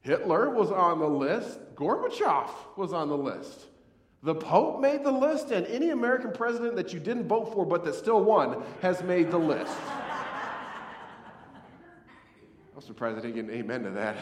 Hitler 0.00 0.50
was 0.50 0.72
on 0.72 0.98
the 0.98 1.08
list. 1.08 1.60
Gorbachev 1.76 2.50
was 2.76 2.92
on 2.92 3.08
the 3.08 3.16
list. 3.16 3.66
The 4.24 4.34
Pope 4.34 4.80
made 4.80 5.04
the 5.04 5.12
list, 5.12 5.50
and 5.50 5.66
any 5.66 5.90
American 5.90 6.32
president 6.32 6.76
that 6.76 6.92
you 6.92 7.00
didn't 7.00 7.26
vote 7.26 7.52
for 7.52 7.66
but 7.66 7.84
that 7.84 7.94
still 7.94 8.22
won 8.22 8.62
has 8.80 9.02
made 9.02 9.30
the 9.30 9.38
list. 9.38 9.76
I'm 12.74 12.80
surprised 12.80 13.18
I 13.18 13.20
didn't 13.20 13.34
get 13.34 13.44
an 13.44 13.50
amen 13.50 13.82
to 13.84 13.90
that. 13.90 14.16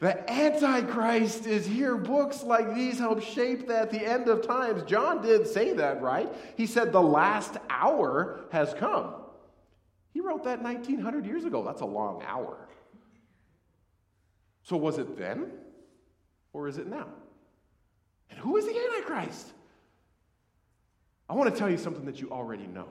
The 0.00 0.30
Antichrist 0.30 1.46
is 1.46 1.66
here. 1.66 1.96
Books 1.96 2.42
like 2.42 2.74
these 2.74 2.98
help 2.98 3.22
shape 3.22 3.68
that 3.68 3.90
the 3.90 4.04
end 4.04 4.28
of 4.28 4.46
times. 4.46 4.82
John 4.84 5.22
did 5.22 5.46
say 5.46 5.72
that, 5.74 6.02
right? 6.02 6.32
He 6.56 6.66
said 6.66 6.92
the 6.92 7.02
last 7.02 7.56
hour 7.70 8.44
has 8.50 8.74
come. 8.74 9.14
He 10.12 10.20
wrote 10.20 10.44
that 10.44 10.62
1900 10.62 11.26
years 11.26 11.44
ago. 11.44 11.64
That's 11.64 11.80
a 11.80 11.86
long 11.86 12.22
hour. 12.26 12.56
So 14.62 14.76
was 14.76 14.98
it 14.98 15.18
then 15.18 15.50
or 16.52 16.68
is 16.68 16.78
it 16.78 16.86
now? 16.86 17.08
And 18.30 18.38
who 18.38 18.56
is 18.56 18.64
the 18.64 18.76
Antichrist? 18.76 19.52
I 21.28 21.34
want 21.34 21.52
to 21.52 21.58
tell 21.58 21.70
you 21.70 21.78
something 21.78 22.04
that 22.06 22.20
you 22.20 22.30
already 22.30 22.66
know 22.66 22.88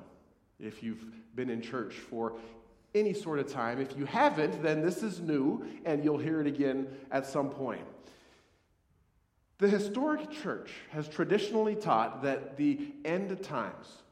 if 0.60 0.84
you've 0.84 1.04
been 1.36 1.50
in 1.50 1.62
church 1.62 1.94
for 1.94 2.34
any 2.96 3.14
sort 3.14 3.40
of 3.40 3.52
time. 3.52 3.80
If 3.80 3.98
you 3.98 4.06
haven't, 4.06 4.62
then 4.62 4.82
this 4.82 5.04
is 5.04 5.20
new 5.20 5.66
and 5.86 6.04
you'll 6.04 6.18
hear 6.18 6.42
it 6.42 6.48
again 6.48 6.88
at 7.12 7.26
some 7.26 7.50
point. 7.50 7.86
The 9.58 9.70
historic 9.70 10.30
church 10.30 10.72
has 10.92 11.08
traditionally 11.08 11.76
taught 11.76 12.22
that 12.24 12.58
the 12.58 12.94
end 13.06 13.42
times 13.44 14.04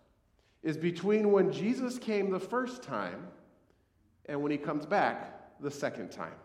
is 0.64 0.78
between 0.78 1.32
when 1.32 1.52
Jesus 1.52 1.98
came 1.98 2.30
the 2.30 2.40
first 2.40 2.84
time 2.84 3.28
and 4.28 4.42
when 4.42 4.52
he 4.52 4.58
comes 4.58 4.86
back 4.86 5.60
the 5.60 5.72
second 5.72 6.12
time. 6.12 6.36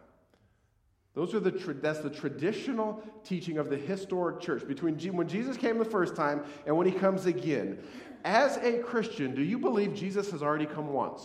Those 1.15 1.35
are 1.35 1.41
the 1.41 1.51
that's 1.51 2.01
the 2.01 2.11
traditional 2.11 3.03
teaching 3.25 3.57
of 3.57 3.71
the 3.71 3.77
historic 3.77 4.41
church 4.41 4.67
between 4.69 4.99
when 5.17 5.29
Jesus 5.29 5.57
came 5.57 5.79
the 5.79 5.85
first 5.85 6.15
time 6.15 6.45
and 6.67 6.77
when 6.77 6.87
he 6.87 6.93
comes 6.93 7.25
again. 7.25 7.79
As 8.25 8.59
a 8.59 8.79
Christian, 8.81 9.35
do 9.35 9.43
you 9.43 9.59
believe 9.59 9.95
Jesus 9.95 10.31
has 10.31 10.43
already 10.43 10.67
come 10.67 10.93
once? 10.93 11.23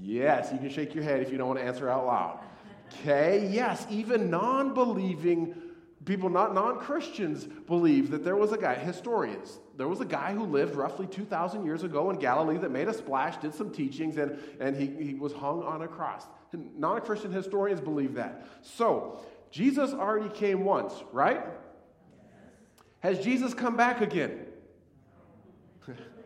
Yes. 0.00 0.50
You 0.52 0.58
can 0.58 0.70
shake 0.70 0.94
your 0.94 1.04
head 1.04 1.20
if 1.20 1.30
you 1.30 1.38
don't 1.38 1.48
want 1.48 1.60
to 1.60 1.64
answer 1.64 1.88
out 1.88 2.06
loud. 2.06 2.40
Okay. 3.00 3.48
Yes. 3.50 3.86
Even 3.90 4.30
non-believing 4.30 5.54
people, 6.04 6.28
not 6.28 6.54
non-Christians, 6.54 7.44
believe 7.66 8.10
that 8.10 8.24
there 8.24 8.36
was 8.36 8.52
a 8.52 8.58
guy. 8.58 8.74
Historians. 8.74 9.60
There 9.76 9.88
was 9.88 10.00
a 10.00 10.04
guy 10.04 10.34
who 10.34 10.44
lived 10.44 10.74
roughly 10.74 11.06
2,000 11.06 11.64
years 11.64 11.82
ago 11.82 12.10
in 12.10 12.18
Galilee 12.18 12.58
that 12.58 12.70
made 12.70 12.88
a 12.88 12.94
splash, 12.94 13.36
did 13.38 13.54
some 13.54 13.70
teachings, 13.70 14.16
and, 14.16 14.38
and 14.60 14.76
he, 14.76 14.86
he 15.02 15.14
was 15.14 15.32
hung 15.32 15.62
on 15.62 15.82
a 15.82 15.88
cross. 15.88 16.26
Non 16.52 17.00
Christian 17.00 17.32
historians 17.32 17.80
believe 17.80 18.14
that. 18.14 18.46
So, 18.60 19.20
Jesus 19.50 19.92
already 19.92 20.28
came 20.34 20.64
once, 20.64 20.92
right? 21.12 21.42
Has 23.00 23.18
Jesus 23.18 23.54
come 23.54 23.76
back 23.76 24.00
again? 24.00 24.46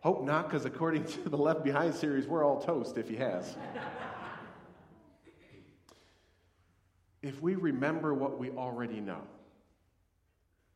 Hope 0.00 0.24
not, 0.24 0.48
because 0.48 0.64
according 0.64 1.04
to 1.04 1.28
the 1.28 1.36
Left 1.36 1.64
Behind 1.64 1.92
series, 1.94 2.26
we're 2.26 2.44
all 2.44 2.60
toast 2.60 2.98
if 2.98 3.08
he 3.08 3.16
has. 3.16 3.56
if 7.22 7.42
we 7.42 7.56
remember 7.56 8.14
what 8.14 8.38
we 8.38 8.50
already 8.50 9.00
know, 9.00 9.22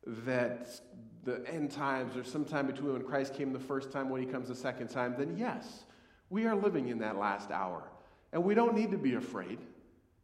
that 0.07 0.69
the 1.25 1.47
end 1.49 1.71
times 1.71 2.17
or 2.17 2.25
sometime 2.25 2.67
between 2.67 2.93
when 2.93 3.03
Christ 3.03 3.35
came 3.35 3.53
the 3.53 3.61
first 3.61 3.93
time, 3.93 4.09
when 4.09 4.21
he 4.21 4.27
comes 4.27 4.49
the 4.49 4.57
second 4.57 4.89
time, 4.89 5.15
then 5.17 5.37
yes, 5.37 5.85
we 6.29 6.47
are 6.47 6.57
living 6.57 6.89
in 6.89 6.99
that 6.99 7.17
last 7.17 7.53
hour. 7.53 7.85
And 8.33 8.43
we 8.43 8.55
don't 8.55 8.75
need 8.75 8.91
to 8.91 8.99
be 8.99 9.15
afraid 9.15 9.59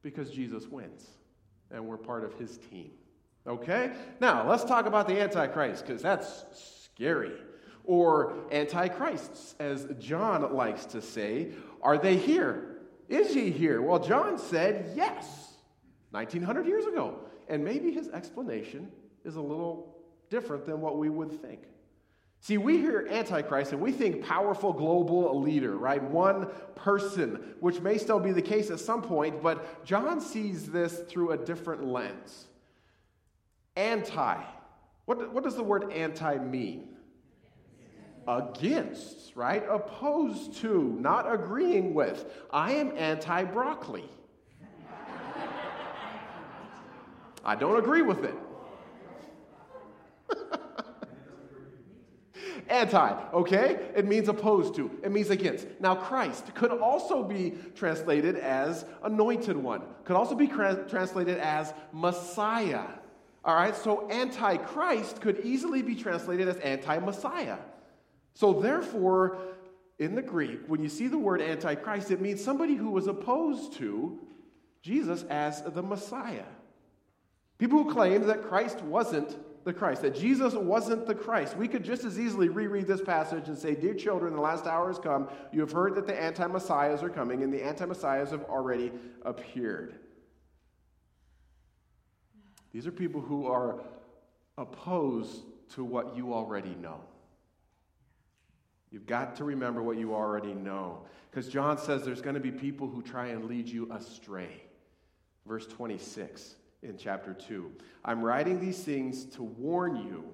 because 0.02 0.30
Jesus 0.30 0.66
wins 0.66 1.06
and 1.70 1.86
we're 1.86 1.98
part 1.98 2.24
of 2.24 2.34
his 2.34 2.58
team. 2.58 2.90
Okay? 3.46 3.92
Now, 4.20 4.48
let's 4.48 4.64
talk 4.64 4.86
about 4.86 5.06
the 5.06 5.20
Antichrist 5.20 5.86
because 5.86 6.02
that's 6.02 6.44
scary. 6.94 7.32
Or 7.88 8.34
Antichrists, 8.52 9.54
as 9.58 9.86
John 9.98 10.54
likes 10.54 10.84
to 10.86 11.00
say. 11.00 11.52
Are 11.80 11.96
they 11.96 12.18
here? 12.18 12.82
Is 13.08 13.32
he 13.32 13.50
here? 13.50 13.80
Well, 13.80 13.98
John 13.98 14.38
said 14.38 14.92
yes, 14.94 15.54
1900 16.10 16.66
years 16.66 16.84
ago. 16.84 17.20
And 17.48 17.64
maybe 17.64 17.90
his 17.90 18.10
explanation 18.10 18.92
is 19.24 19.36
a 19.36 19.40
little 19.40 19.96
different 20.28 20.66
than 20.66 20.82
what 20.82 20.98
we 20.98 21.08
would 21.08 21.40
think. 21.40 21.62
See, 22.40 22.58
we 22.58 22.76
hear 22.76 23.08
Antichrist 23.10 23.72
and 23.72 23.80
we 23.80 23.90
think 23.90 24.22
powerful 24.22 24.74
global 24.74 25.40
leader, 25.40 25.74
right? 25.78 26.02
One 26.02 26.48
person, 26.74 27.54
which 27.60 27.80
may 27.80 27.96
still 27.96 28.20
be 28.20 28.32
the 28.32 28.42
case 28.42 28.70
at 28.70 28.80
some 28.80 29.00
point, 29.00 29.42
but 29.42 29.82
John 29.82 30.20
sees 30.20 30.70
this 30.70 31.00
through 31.08 31.32
a 31.32 31.38
different 31.38 31.86
lens. 31.86 32.48
Anti. 33.76 34.42
What, 35.06 35.32
what 35.32 35.42
does 35.42 35.56
the 35.56 35.62
word 35.62 35.90
anti 35.90 36.36
mean? 36.36 36.97
Against, 38.28 39.34
right? 39.34 39.64
Opposed 39.70 40.52
to, 40.56 40.94
not 41.00 41.32
agreeing 41.32 41.94
with. 41.94 42.26
I 42.50 42.72
am 42.72 42.92
anti 42.94 43.44
broccoli. 43.44 44.04
I 47.42 47.54
don't 47.54 47.78
agree 47.78 48.02
with 48.02 48.24
it. 48.24 48.34
Anti, 52.68 53.16
okay? 53.32 53.88
It 53.96 54.06
means 54.06 54.28
opposed 54.28 54.74
to, 54.74 54.90
it 55.02 55.10
means 55.10 55.30
against. 55.30 55.66
Now, 55.80 55.94
Christ 55.94 56.54
could 56.54 56.70
also 56.70 57.22
be 57.24 57.54
translated 57.74 58.36
as 58.36 58.84
anointed 59.02 59.56
one, 59.56 59.80
could 60.04 60.16
also 60.16 60.34
be 60.34 60.46
translated 60.46 61.38
as 61.38 61.72
Messiah. 61.94 62.84
All 63.42 63.54
right, 63.54 63.74
so 63.74 64.10
antichrist 64.10 65.22
could 65.22 65.40
easily 65.42 65.80
be 65.80 65.94
translated 65.94 66.46
as 66.46 66.58
anti 66.58 66.98
Messiah. 66.98 67.56
So, 68.38 68.52
therefore, 68.52 69.36
in 69.98 70.14
the 70.14 70.22
Greek, 70.22 70.60
when 70.68 70.80
you 70.80 70.88
see 70.88 71.08
the 71.08 71.18
word 71.18 71.40
antichrist, 71.40 72.12
it 72.12 72.20
means 72.20 72.40
somebody 72.40 72.76
who 72.76 72.92
was 72.92 73.08
opposed 73.08 73.72
to 73.78 74.16
Jesus 74.80 75.24
as 75.24 75.60
the 75.62 75.82
Messiah. 75.82 76.44
People 77.58 77.82
who 77.82 77.92
claim 77.92 78.28
that 78.28 78.44
Christ 78.44 78.80
wasn't 78.82 79.36
the 79.64 79.72
Christ, 79.72 80.02
that 80.02 80.14
Jesus 80.14 80.54
wasn't 80.54 81.08
the 81.08 81.16
Christ. 81.16 81.56
We 81.56 81.66
could 81.66 81.82
just 81.82 82.04
as 82.04 82.16
easily 82.16 82.48
reread 82.48 82.86
this 82.86 83.02
passage 83.02 83.48
and 83.48 83.58
say, 83.58 83.74
Dear 83.74 83.94
children, 83.94 84.36
the 84.36 84.40
last 84.40 84.66
hour 84.66 84.86
has 84.86 85.00
come. 85.00 85.28
You 85.50 85.58
have 85.58 85.72
heard 85.72 85.96
that 85.96 86.06
the 86.06 86.14
anti 86.14 86.46
messiahs 86.46 87.02
are 87.02 87.10
coming, 87.10 87.42
and 87.42 87.52
the 87.52 87.64
anti 87.64 87.86
messiahs 87.86 88.30
have 88.30 88.44
already 88.44 88.92
appeared. 89.22 89.96
These 92.72 92.86
are 92.86 92.92
people 92.92 93.20
who 93.20 93.48
are 93.48 93.80
opposed 94.56 95.42
to 95.70 95.82
what 95.82 96.16
you 96.16 96.32
already 96.32 96.76
know. 96.80 97.00
You've 98.90 99.06
got 99.06 99.36
to 99.36 99.44
remember 99.44 99.82
what 99.82 99.98
you 99.98 100.14
already 100.14 100.54
know. 100.54 101.02
Because 101.30 101.48
John 101.48 101.78
says 101.78 102.04
there's 102.04 102.22
going 102.22 102.34
to 102.34 102.40
be 102.40 102.50
people 102.50 102.88
who 102.88 103.02
try 103.02 103.28
and 103.28 103.44
lead 103.44 103.68
you 103.68 103.90
astray. 103.92 104.62
Verse 105.46 105.66
26 105.66 106.54
in 106.82 106.96
chapter 106.96 107.34
2. 107.34 107.70
I'm 108.04 108.22
writing 108.22 108.60
these 108.60 108.78
things 108.78 109.24
to 109.36 109.42
warn 109.42 109.96
you 109.96 110.24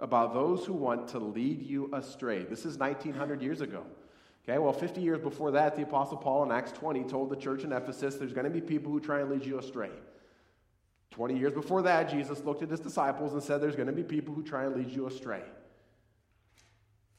about 0.00 0.34
those 0.34 0.64
who 0.64 0.74
want 0.74 1.08
to 1.08 1.18
lead 1.18 1.62
you 1.62 1.90
astray. 1.92 2.44
This 2.44 2.64
is 2.64 2.78
1900 2.78 3.42
years 3.42 3.60
ago. 3.60 3.84
Okay, 4.44 4.58
well, 4.58 4.72
50 4.72 5.00
years 5.00 5.20
before 5.20 5.50
that, 5.50 5.76
the 5.76 5.82
Apostle 5.82 6.16
Paul 6.16 6.44
in 6.44 6.52
Acts 6.52 6.72
20 6.72 7.04
told 7.04 7.30
the 7.30 7.36
church 7.36 7.64
in 7.64 7.72
Ephesus 7.72 8.14
there's 8.14 8.32
going 8.32 8.44
to 8.44 8.50
be 8.50 8.60
people 8.60 8.90
who 8.90 9.00
try 9.00 9.20
and 9.20 9.30
lead 9.30 9.44
you 9.44 9.58
astray. 9.58 9.90
20 11.10 11.38
years 11.38 11.52
before 11.52 11.82
that, 11.82 12.08
Jesus 12.08 12.44
looked 12.44 12.62
at 12.62 12.70
his 12.70 12.80
disciples 12.80 13.32
and 13.32 13.42
said 13.42 13.60
there's 13.60 13.76
going 13.76 13.88
to 13.88 13.92
be 13.92 14.02
people 14.02 14.34
who 14.34 14.42
try 14.42 14.64
and 14.64 14.76
lead 14.76 14.90
you 14.90 15.06
astray. 15.06 15.42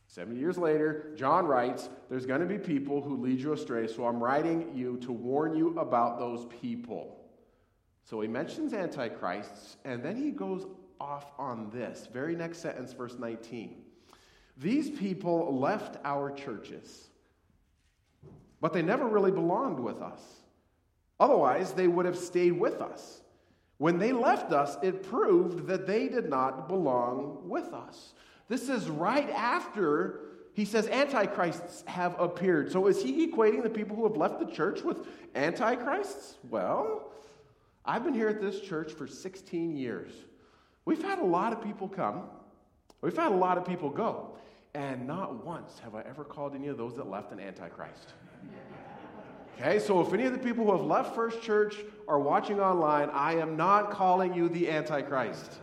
70 0.10 0.40
years 0.40 0.58
later, 0.58 1.14
John 1.16 1.46
writes, 1.46 1.88
There's 2.10 2.26
going 2.26 2.42
to 2.42 2.48
be 2.48 2.58
people 2.58 3.00
who 3.00 3.18
lead 3.18 3.40
you 3.40 3.54
astray, 3.54 3.86
so 3.86 4.08
I'm 4.08 4.22
writing 4.22 4.72
you 4.76 4.98
to 5.04 5.12
warn 5.12 5.56
you 5.56 5.78
about 5.78 6.18
those 6.18 6.48
people. 6.60 7.16
So 8.06 8.20
he 8.20 8.28
mentions 8.28 8.74
antichrists, 8.74 9.78
and 9.86 10.02
then 10.02 10.16
he 10.16 10.32
goes 10.32 10.66
off 11.00 11.32
on 11.38 11.70
this. 11.70 12.08
Very 12.12 12.36
next 12.36 12.58
sentence, 12.58 12.92
verse 12.92 13.18
19. 13.20 13.84
These 14.58 14.90
people 14.90 15.56
left 15.60 15.98
our 16.04 16.32
churches, 16.32 17.10
but 18.62 18.74
they 18.74 18.82
never 18.82 19.08
really 19.08 19.32
belonged 19.32 19.80
with 19.80 20.02
us. 20.02 20.24
Otherwise, 21.20 21.74
they 21.74 21.88
would 21.88 22.08
have 22.08 22.18
stayed 22.18 22.54
with 22.54 22.82
us. 22.82 23.22
When 23.78 24.00
they 24.00 24.12
left 24.12 24.54
us, 24.54 24.76
it 24.82 25.04
proved 25.04 25.68
that 25.68 25.86
they 25.86 26.08
did 26.10 26.32
not 26.32 26.68
belong 26.68 27.48
with 27.48 27.74
us. 27.74 28.14
This 28.50 28.68
is 28.68 28.90
right 28.90 29.30
after 29.30 30.22
he 30.54 30.66
says 30.66 30.88
antichrists 30.88 31.84
have 31.88 32.20
appeared. 32.20 32.72
So 32.72 32.88
is 32.88 33.02
he 33.02 33.28
equating 33.28 33.64
the 33.64 33.70
people 33.70 33.96
who 33.96 34.04
have 34.04 34.18
left 34.18 34.40
the 34.40 34.46
church 34.46 34.82
with 34.82 35.08
antichrists? 35.36 36.36
Well, 36.50 37.14
I've 37.86 38.04
been 38.04 38.14
here 38.14 38.28
at 38.28 38.42
this 38.42 38.60
church 38.60 38.92
for 38.92 39.08
16 39.08 39.78
years. 39.78 40.12
We've 40.84 41.02
had 41.02 41.20
a 41.20 41.24
lot 41.24 41.54
of 41.54 41.64
people 41.64 41.88
come, 41.88 42.24
we've 43.02 43.16
had 43.16 43.32
a 43.32 43.36
lot 43.36 43.58
of 43.58 43.66
people 43.66 43.90
go, 43.90 44.38
and 44.74 45.08
not 45.08 45.46
once 45.46 45.80
have 45.80 45.96
I 45.96 46.02
ever 46.02 46.24
called 46.24 46.56
any 46.56 46.68
of 46.68 46.78
those 46.78 46.96
that 46.96 47.08
left 47.08 47.32
an 47.32 47.40
Antichrist. 47.40 48.14
Okay, 49.58 49.80
so 49.80 50.02
if 50.02 50.14
any 50.14 50.24
of 50.24 50.32
the 50.32 50.40
people 50.40 50.66
who 50.66 50.72
have 50.72 50.86
left 50.86 51.14
First 51.14 51.42
Church 51.42 51.76
are 52.08 52.20
watching 52.20 52.60
online, 52.60 53.10
I 53.12 53.34
am 53.36 53.56
not 53.56 53.92
calling 53.92 54.34
you 54.34 54.50
the 54.50 54.70
Antichrist. 54.70 55.60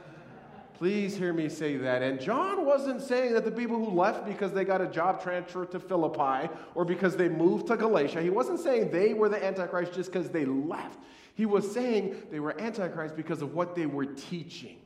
Please 0.79 1.17
hear 1.17 1.33
me 1.33 1.49
say 1.49 1.77
that. 1.79 2.03
And 2.03 2.21
John 2.21 2.67
wasn't 2.67 3.01
saying 3.01 3.33
that 3.33 3.45
the 3.45 3.51
people 3.51 3.83
who 3.83 3.91
left 3.91 4.27
because 4.27 4.53
they 4.53 4.65
got 4.65 4.83
a 4.83 4.87
job 4.87 5.23
transfer 5.23 5.65
to 5.65 5.81
Philippi 5.81 6.53
or 6.75 6.85
because 6.85 7.17
they 7.17 7.31
moved 7.31 7.69
to 7.69 7.77
Galatia, 7.77 8.21
he 8.21 8.29
wasn't 8.29 8.61
saying 8.61 8.91
they 8.91 9.15
were 9.15 9.31
the 9.31 9.43
Antichrist 9.43 9.95
just 9.95 10.13
because 10.13 10.29
they 10.29 10.45
left. 10.45 10.99
He 11.37 11.45
was 11.45 11.71
saying 11.71 12.23
they 12.31 12.41
were 12.41 12.59
antichrist 12.59 13.15
because 13.15 13.43
of 13.43 13.55
what 13.55 13.75
they 13.75 13.85
were 13.85 14.07
teaching. 14.07 14.79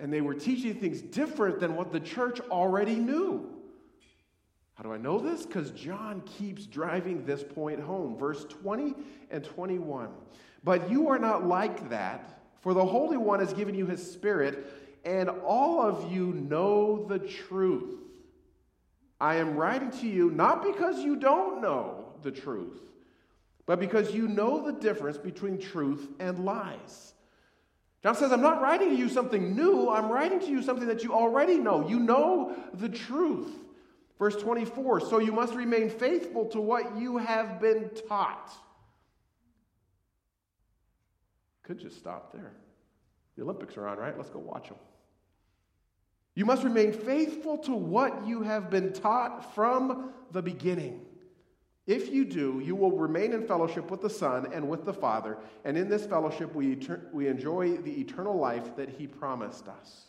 And 0.00 0.12
they 0.12 0.20
were 0.20 0.34
teaching 0.34 0.74
things 0.74 1.00
different 1.00 1.60
than 1.60 1.76
what 1.76 1.92
the 1.92 2.00
church 2.00 2.40
already 2.50 2.96
knew. 2.96 3.48
How 4.74 4.82
do 4.82 4.92
I 4.92 4.96
know 4.96 5.20
this? 5.20 5.46
Because 5.46 5.70
John 5.70 6.22
keeps 6.22 6.66
driving 6.66 7.24
this 7.24 7.42
point 7.42 7.80
home. 7.80 8.16
Verse 8.16 8.44
20 8.44 8.94
and 9.30 9.44
21. 9.44 10.08
But 10.64 10.90
you 10.90 11.08
are 11.08 11.18
not 11.18 11.46
like 11.46 11.90
that, 11.90 12.37
for 12.60 12.74
the 12.74 12.84
Holy 12.84 13.16
One 13.16 13.40
has 13.40 13.52
given 13.52 13.74
you 13.74 13.86
his 13.86 14.10
Spirit, 14.10 14.66
and 15.04 15.28
all 15.28 15.80
of 15.80 16.12
you 16.12 16.32
know 16.32 17.04
the 17.06 17.18
truth. 17.18 18.00
I 19.20 19.36
am 19.36 19.56
writing 19.56 19.90
to 20.00 20.06
you 20.06 20.30
not 20.30 20.62
because 20.62 21.00
you 21.00 21.16
don't 21.16 21.60
know 21.60 22.12
the 22.22 22.30
truth, 22.30 22.80
but 23.66 23.80
because 23.80 24.14
you 24.14 24.28
know 24.28 24.64
the 24.64 24.72
difference 24.72 25.18
between 25.18 25.58
truth 25.58 26.08
and 26.18 26.44
lies. 26.44 27.14
John 28.02 28.14
says, 28.14 28.30
I'm 28.30 28.40
not 28.40 28.62
writing 28.62 28.90
to 28.90 28.96
you 28.96 29.08
something 29.08 29.56
new, 29.56 29.90
I'm 29.90 30.08
writing 30.08 30.38
to 30.40 30.46
you 30.46 30.62
something 30.62 30.86
that 30.86 31.02
you 31.02 31.12
already 31.12 31.56
know. 31.56 31.88
You 31.88 31.98
know 31.98 32.54
the 32.74 32.88
truth. 32.88 33.50
Verse 34.18 34.36
24, 34.36 35.00
so 35.00 35.18
you 35.18 35.32
must 35.32 35.54
remain 35.54 35.90
faithful 35.90 36.46
to 36.46 36.60
what 36.60 36.96
you 36.96 37.18
have 37.18 37.60
been 37.60 37.90
taught. 38.08 38.52
Could 41.68 41.78
just 41.78 41.98
stop 41.98 42.32
there. 42.32 42.52
The 43.36 43.42
Olympics 43.42 43.76
are 43.76 43.86
on, 43.86 43.98
right? 43.98 44.16
Let's 44.16 44.30
go 44.30 44.38
watch 44.38 44.68
them. 44.68 44.78
You 46.34 46.46
must 46.46 46.64
remain 46.64 46.94
faithful 46.94 47.58
to 47.58 47.74
what 47.74 48.26
you 48.26 48.40
have 48.40 48.70
been 48.70 48.94
taught 48.94 49.54
from 49.54 50.14
the 50.32 50.40
beginning. 50.40 51.04
If 51.86 52.10
you 52.10 52.24
do, 52.24 52.62
you 52.64 52.74
will 52.74 52.92
remain 52.92 53.34
in 53.34 53.46
fellowship 53.46 53.90
with 53.90 54.00
the 54.00 54.08
Son 54.08 54.50
and 54.52 54.66
with 54.66 54.86
the 54.86 54.94
Father, 54.94 55.36
and 55.66 55.76
in 55.76 55.90
this 55.90 56.06
fellowship 56.06 56.54
we, 56.54 56.78
we 57.12 57.28
enjoy 57.28 57.76
the 57.76 58.00
eternal 58.00 58.36
life 58.36 58.74
that 58.76 58.88
He 58.88 59.06
promised 59.06 59.68
us. 59.68 60.06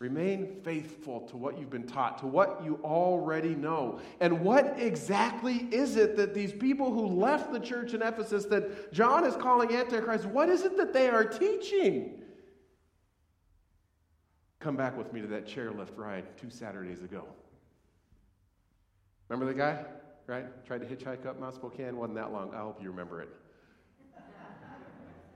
Remain 0.00 0.62
faithful 0.64 1.20
to 1.28 1.36
what 1.36 1.58
you've 1.58 1.68
been 1.68 1.86
taught, 1.86 2.16
to 2.18 2.26
what 2.26 2.62
you 2.64 2.80
already 2.82 3.54
know. 3.54 4.00
And 4.20 4.40
what 4.40 4.80
exactly 4.80 5.68
is 5.70 5.96
it 5.96 6.16
that 6.16 6.32
these 6.32 6.52
people 6.52 6.90
who 6.90 7.06
left 7.06 7.52
the 7.52 7.60
church 7.60 7.92
in 7.92 8.00
Ephesus 8.00 8.46
that 8.46 8.94
John 8.94 9.26
is 9.26 9.36
calling 9.36 9.74
Antichrist, 9.74 10.24
what 10.24 10.48
is 10.48 10.62
it 10.62 10.78
that 10.78 10.94
they 10.94 11.10
are 11.10 11.24
teaching? 11.24 12.22
Come 14.58 14.74
back 14.74 14.96
with 14.96 15.12
me 15.12 15.20
to 15.20 15.26
that 15.28 15.46
chairlift 15.46 15.96
ride 15.96 16.24
two 16.38 16.48
Saturdays 16.48 17.02
ago. 17.02 17.26
Remember 19.28 19.52
the 19.52 19.58
guy, 19.58 19.84
right? 20.26 20.64
Tried 20.64 20.80
to 20.80 20.86
hitchhike 20.86 21.26
up 21.26 21.38
Mount 21.38 21.54
Spokane, 21.54 21.98
wasn't 21.98 22.16
that 22.16 22.32
long. 22.32 22.54
I 22.54 22.60
hope 22.60 22.82
you 22.82 22.90
remember 22.90 23.20
it. 23.20 23.28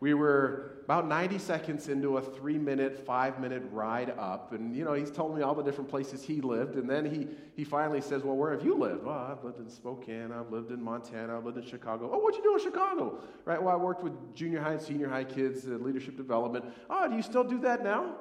We 0.05 0.13
were 0.13 0.83
about 0.85 1.09
90 1.09 1.39
seconds 1.39 1.89
into 1.89 2.19
a 2.19 2.21
three 2.21 2.59
minute, 2.59 3.07
five 3.07 3.41
minute 3.41 3.63
ride 3.73 4.13
up. 4.19 4.53
And, 4.53 4.77
you 4.77 4.85
know, 4.85 4.93
he's 4.93 5.11
told 5.11 5.35
me 5.35 5.41
all 5.41 5.55
the 5.55 5.63
different 5.63 5.89
places 5.89 6.23
he 6.23 6.43
lived. 6.43 6.77
And 6.77 6.91
then 6.91 7.07
he, 7.07 7.27
he 7.57 7.65
finally 7.65 8.03
says, 8.03 8.23
Well, 8.23 8.37
where 8.37 8.53
have 8.53 8.63
you 8.63 8.75
lived? 8.75 9.05
Well, 9.05 9.17
I've 9.17 9.43
lived 9.43 9.61
in 9.61 9.71
Spokane. 9.71 10.31
I've 10.31 10.53
lived 10.53 10.73
in 10.73 10.83
Montana. 10.83 11.39
I've 11.39 11.47
lived 11.47 11.57
in 11.57 11.65
Chicago. 11.65 12.11
Oh, 12.13 12.19
what'd 12.19 12.37
you 12.37 12.43
do 12.43 12.55
in 12.55 12.63
Chicago? 12.63 13.19
Right? 13.47 13.63
Well, 13.63 13.73
I 13.73 13.79
worked 13.79 14.05
with 14.05 14.13
junior 14.35 14.61
high 14.61 14.73
and 14.73 14.83
senior 14.83 15.09
high 15.09 15.25
kids, 15.25 15.67
uh, 15.67 15.71
leadership 15.71 16.19
development. 16.19 16.67
Oh, 16.91 17.09
do 17.09 17.17
you 17.17 17.23
still 17.23 17.45
do 17.45 17.59
that 17.61 17.83
now? 17.83 18.17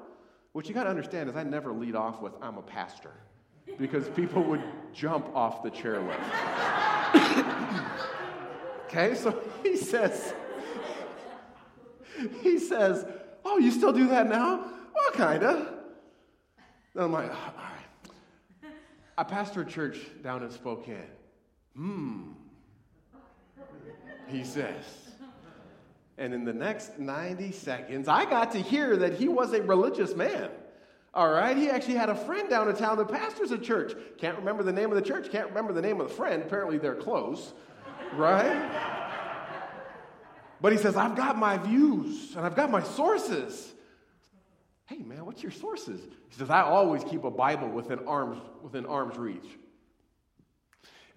What 0.54 0.70
you 0.70 0.74
got 0.74 0.86
to 0.86 0.90
understand 0.90 1.30
is 1.30 1.36
I 1.36 1.44
never 1.44 1.74
lead 1.74 1.98
off 1.98 2.22
with, 2.22 2.32
I'm 2.42 2.58
a 2.60 2.62
pastor, 2.62 3.12
because 3.78 4.08
people 4.08 4.42
would 4.44 4.64
jump 4.94 5.36
off 5.36 5.62
the 5.62 5.70
chairlift. 5.70 6.16
okay, 8.86 9.16
so 9.16 9.38
he 9.64 9.76
says, 9.76 10.34
he 12.42 12.60
says, 12.60 13.06
Oh, 13.46 13.58
you 13.58 13.72
still 13.72 13.94
do 13.94 14.08
that 14.08 14.30
now? 14.30 14.66
Well, 14.94 15.12
kind 15.14 15.44
of. 15.44 15.74
I'm 16.96 17.12
like, 17.12 17.30
All 17.30 17.54
right. 17.58 18.74
I 19.18 19.24
pastor 19.24 19.62
a 19.62 19.66
church 19.66 19.98
down 20.24 20.44
in 20.44 20.50
Spokane. 20.50 20.98
Hmm. 21.76 22.32
He 24.28 24.44
says. 24.44 24.84
And 26.18 26.34
in 26.34 26.46
the 26.46 26.54
next 26.54 27.00
90 27.00 27.52
seconds, 27.52 28.08
I 28.08 28.26
got 28.26 28.52
to 28.52 28.60
hear 28.60 28.98
that 28.98 29.14
he 29.14 29.28
was 29.28 29.54
a 29.54 29.62
religious 29.62 30.16
man. 30.16 30.50
All 31.16 31.32
right, 31.32 31.56
he 31.56 31.70
actually 31.70 31.96
had 31.96 32.10
a 32.10 32.16
friend 32.16 32.50
down 32.50 32.68
in 32.70 32.76
town 32.76 32.98
that 32.98 33.08
pastors 33.08 33.52
a 33.52 33.58
church. 33.58 33.94
Can't 34.18 34.38
remember 34.38 34.64
the 34.64 34.74
name 34.74 34.90
of 34.90 34.96
the 34.96 35.02
church, 35.02 35.32
can't 35.32 35.48
remember 35.50 35.72
the 35.74 35.82
name 35.82 36.02
of 36.02 36.10
the 36.10 36.14
friend. 36.14 36.42
Apparently, 36.42 36.80
they're 36.80 36.96
close, 36.96 37.54
right? 38.14 39.03
But 40.64 40.72
he 40.72 40.78
says, 40.78 40.96
I've 40.96 41.18
got 41.18 41.38
my 41.38 41.58
views 41.58 42.38
and 42.38 42.46
I've 42.46 42.56
got 42.56 42.72
my 42.72 42.82
sources. 42.82 43.74
Hey, 44.86 45.00
man, 45.00 45.26
what's 45.26 45.44
your 45.44 45.52
sources? 45.52 46.00
He 46.30 46.36
says, 46.38 46.50
I 46.50 46.62
always 46.62 47.04
keep 47.04 47.26
a 47.26 47.30
Bible 47.30 47.68
within 47.68 48.00
arm's, 48.08 48.42
within 48.62 48.86
arm's 48.86 49.18
reach. 49.18 49.46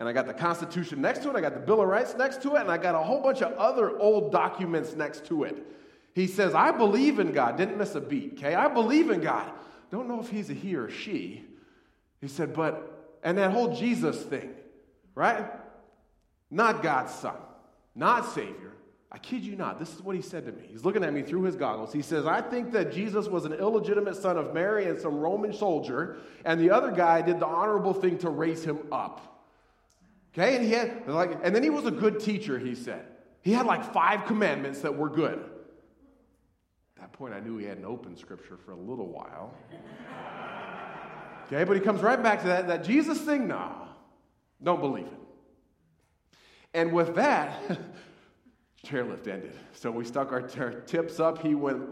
And 0.00 0.08
I 0.08 0.12
got 0.12 0.26
the 0.26 0.34
Constitution 0.34 1.00
next 1.00 1.22
to 1.22 1.30
it, 1.30 1.36
I 1.36 1.40
got 1.40 1.54
the 1.54 1.60
Bill 1.60 1.80
of 1.80 1.86
Rights 1.86 2.16
next 2.18 2.42
to 2.42 2.56
it, 2.56 2.62
and 2.62 2.72
I 2.72 2.76
got 2.76 2.96
a 2.96 2.98
whole 2.98 3.22
bunch 3.22 3.40
of 3.40 3.52
other 3.52 3.96
old 4.00 4.32
documents 4.32 4.96
next 4.96 5.26
to 5.26 5.44
it. 5.44 5.64
He 6.12 6.26
says, 6.26 6.52
I 6.52 6.72
believe 6.72 7.20
in 7.20 7.30
God. 7.30 7.56
Didn't 7.56 7.78
miss 7.78 7.94
a 7.94 8.00
beat, 8.00 8.32
okay? 8.38 8.56
I 8.56 8.66
believe 8.66 9.10
in 9.10 9.20
God. 9.20 9.48
Don't 9.92 10.08
know 10.08 10.18
if 10.18 10.28
he's 10.28 10.50
a 10.50 10.54
he 10.54 10.74
or 10.74 10.90
she. 10.90 11.44
He 12.20 12.26
said, 12.26 12.52
but, 12.52 13.18
and 13.22 13.38
that 13.38 13.52
whole 13.52 13.76
Jesus 13.76 14.20
thing, 14.24 14.54
right? 15.14 15.46
Not 16.50 16.82
God's 16.82 17.14
son, 17.14 17.36
not 17.94 18.34
Savior, 18.34 18.72
I 19.10 19.18
kid 19.18 19.44
you 19.44 19.54
not, 19.54 19.78
this 19.78 19.94
is 19.94 20.02
what 20.02 20.16
he 20.16 20.22
said 20.22 20.46
to 20.46 20.52
me. 20.52 20.64
He's 20.68 20.84
looking 20.84 21.04
at 21.04 21.12
me 21.14 21.22
through 21.22 21.42
his 21.42 21.54
goggles. 21.54 21.92
He 21.92 22.02
says, 22.02 22.26
I 22.26 22.40
think 22.40 22.72
that 22.72 22.92
Jesus 22.92 23.28
was 23.28 23.44
an 23.44 23.52
illegitimate 23.52 24.16
son 24.16 24.36
of 24.36 24.52
Mary 24.52 24.86
and 24.86 24.98
some 24.98 25.16
Roman 25.16 25.52
soldier, 25.52 26.18
and 26.44 26.60
the 26.60 26.70
other 26.70 26.90
guy 26.90 27.22
did 27.22 27.38
the 27.38 27.46
honorable 27.46 27.94
thing 27.94 28.18
to 28.18 28.30
raise 28.30 28.64
him 28.64 28.78
up. 28.90 29.44
Okay, 30.34 30.56
and 30.56 30.64
he 30.64 30.72
had 30.72 31.06
like, 31.06 31.38
and 31.42 31.54
then 31.54 31.62
he 31.62 31.70
was 31.70 31.86
a 31.86 31.90
good 31.90 32.20
teacher, 32.20 32.58
he 32.58 32.74
said. 32.74 33.06
He 33.40 33.52
had 33.52 33.64
like 33.64 33.92
five 33.92 34.26
commandments 34.26 34.80
that 34.80 34.94
were 34.94 35.08
good. 35.08 35.38
At 36.96 37.02
that 37.02 37.12
point, 37.12 37.32
I 37.32 37.40
knew 37.40 37.56
he 37.56 37.64
had 37.64 37.78
an 37.78 37.84
open 37.84 38.16
scripture 38.16 38.56
for 38.56 38.72
a 38.72 38.76
little 38.76 39.06
while. 39.06 39.54
Okay, 41.46 41.62
but 41.62 41.76
he 41.76 41.80
comes 41.80 42.02
right 42.02 42.20
back 42.20 42.40
to 42.42 42.48
that, 42.48 42.66
that 42.66 42.84
Jesus 42.84 43.20
thing, 43.20 43.46
no, 43.46 43.86
don't 44.62 44.80
believe 44.80 45.06
it. 45.06 45.12
And 46.74 46.92
with 46.92 47.14
that, 47.14 47.78
chairlift 48.86 49.28
ended. 49.28 49.58
So 49.72 49.90
we 49.90 50.04
stuck 50.04 50.32
our, 50.32 50.48
our 50.58 50.72
tips 50.72 51.20
up. 51.20 51.42
He 51.42 51.54
went 51.54 51.82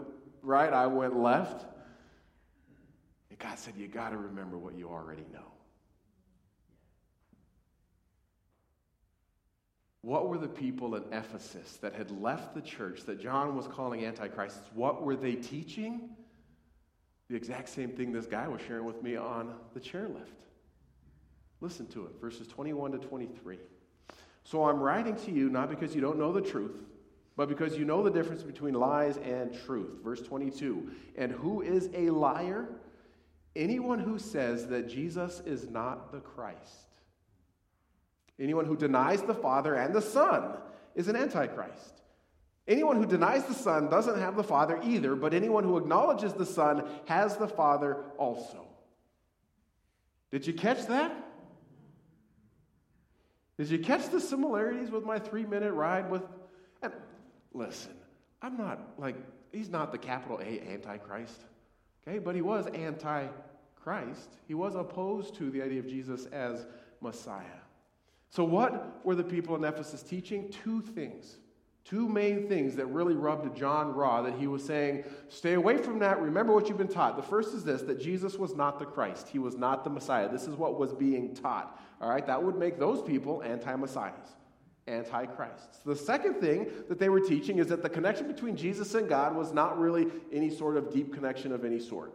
right, 0.41 0.71
I 0.71 0.87
went 0.87 1.17
left. 1.17 1.65
And 3.29 3.39
God 3.39 3.57
said, 3.59 3.73
You 3.77 3.87
got 3.87 4.09
to 4.09 4.17
remember 4.17 4.57
what 4.57 4.77
you 4.77 4.89
already 4.89 5.25
know. 5.33 5.51
What 10.01 10.29
were 10.29 10.37
the 10.37 10.47
people 10.47 10.95
in 10.95 11.03
Ephesus 11.11 11.77
that 11.81 11.95
had 11.95 12.11
left 12.11 12.53
the 12.53 12.61
church 12.61 13.05
that 13.05 13.19
John 13.19 13.55
was 13.55 13.65
calling 13.65 14.05
antichrists? 14.05 14.69
What 14.75 15.01
were 15.01 15.15
they 15.15 15.33
teaching? 15.33 16.11
The 17.27 17.35
exact 17.35 17.69
same 17.69 17.89
thing 17.89 18.11
this 18.11 18.27
guy 18.27 18.47
was 18.47 18.61
sharing 18.61 18.85
with 18.85 19.01
me 19.01 19.15
on 19.15 19.55
the 19.73 19.79
chairlift. 19.79 20.45
Listen 21.59 21.87
to 21.87 22.05
it, 22.05 22.21
verses 22.21 22.47
21 22.47 22.91
to 22.91 22.97
23. 22.99 23.57
So 24.45 24.69
I'm 24.69 24.79
writing 24.79 25.15
to 25.25 25.31
you 25.31 25.49
not 25.49 25.69
because 25.71 25.95
you 25.95 26.01
don't 26.01 26.19
know 26.19 26.31
the 26.31 26.39
truth, 26.39 26.77
but 27.35 27.49
because 27.49 27.77
you 27.77 27.83
know 27.83 28.03
the 28.03 28.11
difference 28.11 28.43
between 28.43 28.75
lies 28.75 29.17
and 29.17 29.51
truth. 29.65 29.97
Verse 30.03 30.21
22 30.21 30.91
And 31.17 31.31
who 31.31 31.61
is 31.61 31.89
a 31.95 32.11
liar? 32.11 32.69
Anyone 33.55 33.99
who 33.99 34.19
says 34.19 34.67
that 34.67 34.87
Jesus 34.87 35.41
is 35.47 35.67
not 35.67 36.11
the 36.11 36.19
Christ. 36.19 36.89
Anyone 38.39 38.65
who 38.65 38.77
denies 38.77 39.23
the 39.23 39.33
Father 39.33 39.73
and 39.73 39.95
the 39.95 40.01
Son 40.01 40.57
is 40.93 41.07
an 41.07 41.15
antichrist. 41.15 42.01
Anyone 42.67 42.97
who 42.97 43.05
denies 43.07 43.45
the 43.45 43.53
Son 43.53 43.89
doesn't 43.89 44.19
have 44.19 44.35
the 44.35 44.43
Father 44.43 44.79
either, 44.83 45.15
but 45.15 45.33
anyone 45.33 45.63
who 45.63 45.77
acknowledges 45.77 46.33
the 46.33 46.45
Son 46.45 46.87
has 47.05 47.37
the 47.37 47.47
Father 47.47 48.03
also. 48.17 48.67
Did 50.31 50.45
you 50.45 50.53
catch 50.53 50.85
that? 50.87 51.24
Did 53.57 53.69
you 53.69 53.79
catch 53.79 54.09
the 54.09 54.19
similarities 54.19 54.91
with 54.91 55.05
my 55.05 55.19
three 55.19 55.45
minute 55.45 55.73
ride 55.73 56.09
with? 56.09 56.23
And 56.81 56.93
listen, 57.53 57.93
I'm 58.41 58.57
not 58.57 58.79
like, 58.97 59.15
he's 59.51 59.69
not 59.69 59.91
the 59.91 59.97
capital 59.97 60.39
A 60.39 60.61
Antichrist, 60.73 61.41
okay? 62.05 62.19
But 62.19 62.35
he 62.35 62.41
was 62.41 62.67
anti-Christ. 62.67 64.29
He 64.47 64.53
was 64.53 64.75
opposed 64.75 65.35
to 65.35 65.49
the 65.49 65.61
idea 65.61 65.79
of 65.79 65.87
Jesus 65.87 66.25
as 66.27 66.65
Messiah. 67.01 67.43
So, 68.29 68.43
what 68.43 69.05
were 69.05 69.15
the 69.15 69.23
people 69.23 69.55
in 69.55 69.63
Ephesus 69.63 70.03
teaching? 70.03 70.49
Two 70.49 70.81
things. 70.81 71.37
Two 71.85 72.09
main 72.09 72.47
things 72.47 72.75
that 72.77 72.87
really 72.87 73.13
rubbed 73.13 73.55
John 73.55 73.93
raw 73.93 74.23
that 74.23 74.33
he 74.33 74.47
was 74.47 74.63
saying, 74.63 75.03
stay 75.29 75.53
away 75.53 75.77
from 75.77 75.99
that. 75.99 76.19
Remember 76.19 76.51
what 76.51 76.67
you've 76.67 76.79
been 76.79 76.87
taught. 76.87 77.15
The 77.15 77.21
first 77.21 77.53
is 77.53 77.63
this 77.63 77.83
that 77.83 77.99
Jesus 77.99 78.37
was 78.37 78.55
not 78.55 78.79
the 78.79 78.85
Christ, 78.85 79.29
he 79.29 79.37
was 79.37 79.55
not 79.55 79.83
the 79.83 79.91
Messiah. 79.91 80.27
This 80.27 80.47
is 80.47 80.55
what 80.55 80.79
was 80.79 80.93
being 80.93 81.35
taught. 81.35 81.79
All 82.01 82.09
right, 82.09 82.25
that 82.25 82.41
would 82.41 82.57
make 82.57 82.79
those 82.79 83.03
people 83.03 83.43
anti 83.43 83.75
Messiahs, 83.75 84.35
anti 84.87 85.27
Christs. 85.27 85.79
The 85.85 85.95
second 85.95 86.41
thing 86.41 86.71
that 86.89 86.97
they 86.97 87.09
were 87.09 87.19
teaching 87.19 87.59
is 87.59 87.67
that 87.67 87.83
the 87.83 87.89
connection 87.89 88.25
between 88.27 88.57
Jesus 88.57 88.95
and 88.95 89.07
God 89.07 89.35
was 89.35 89.53
not 89.53 89.77
really 89.79 90.07
any 90.33 90.49
sort 90.49 90.77
of 90.77 90.91
deep 90.91 91.13
connection 91.13 91.51
of 91.51 91.63
any 91.63 91.79
sort. 91.79 92.13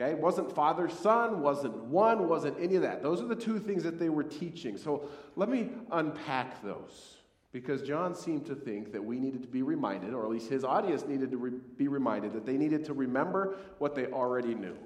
Okay? 0.00 0.14
Wasn't 0.14 0.54
father, 0.54 0.88
son, 0.88 1.40
wasn't 1.40 1.74
one, 1.74 2.28
wasn't 2.28 2.56
any 2.60 2.76
of 2.76 2.82
that. 2.82 3.02
Those 3.02 3.20
are 3.20 3.26
the 3.26 3.34
two 3.34 3.58
things 3.58 3.82
that 3.82 3.98
they 3.98 4.08
were 4.08 4.22
teaching. 4.22 4.76
So 4.76 5.08
let 5.34 5.48
me 5.48 5.70
unpack 5.90 6.62
those 6.62 7.16
because 7.54 7.82
John 7.82 8.16
seemed 8.16 8.46
to 8.46 8.56
think 8.56 8.90
that 8.92 9.04
we 9.04 9.20
needed 9.20 9.42
to 9.42 9.48
be 9.48 9.62
reminded, 9.62 10.12
or 10.12 10.24
at 10.24 10.30
least 10.30 10.50
his 10.50 10.64
audience 10.64 11.06
needed 11.06 11.30
to 11.30 11.36
re- 11.36 11.60
be 11.76 11.86
reminded, 11.86 12.32
that 12.32 12.44
they 12.44 12.58
needed 12.58 12.84
to 12.86 12.92
remember 12.92 13.54
what 13.78 13.94
they 13.94 14.06
already 14.06 14.56
knew. 14.56 14.76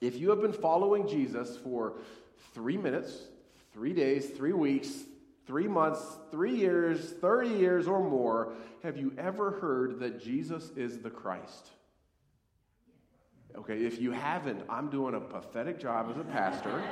If 0.00 0.18
you 0.18 0.30
have 0.30 0.42
been 0.42 0.52
following 0.52 1.06
Jesus 1.06 1.56
for 1.56 1.94
three 2.54 2.76
minutes, 2.76 3.28
three 3.72 3.92
days, 3.92 4.26
three 4.30 4.52
weeks, 4.52 5.04
three 5.46 5.68
months, 5.68 6.02
three 6.32 6.56
years, 6.56 7.12
30 7.20 7.50
years, 7.50 7.86
or 7.86 8.02
more, 8.02 8.54
have 8.82 8.96
you 8.96 9.12
ever 9.16 9.52
heard 9.52 10.00
that 10.00 10.20
Jesus 10.20 10.72
is 10.74 10.98
the 10.98 11.10
Christ? 11.10 11.70
Okay, 13.56 13.86
if 13.86 14.00
you 14.00 14.10
haven't, 14.10 14.60
I'm 14.68 14.90
doing 14.90 15.14
a 15.14 15.20
pathetic 15.20 15.78
job 15.78 16.10
as 16.10 16.16
a 16.16 16.24
pastor. 16.24 16.82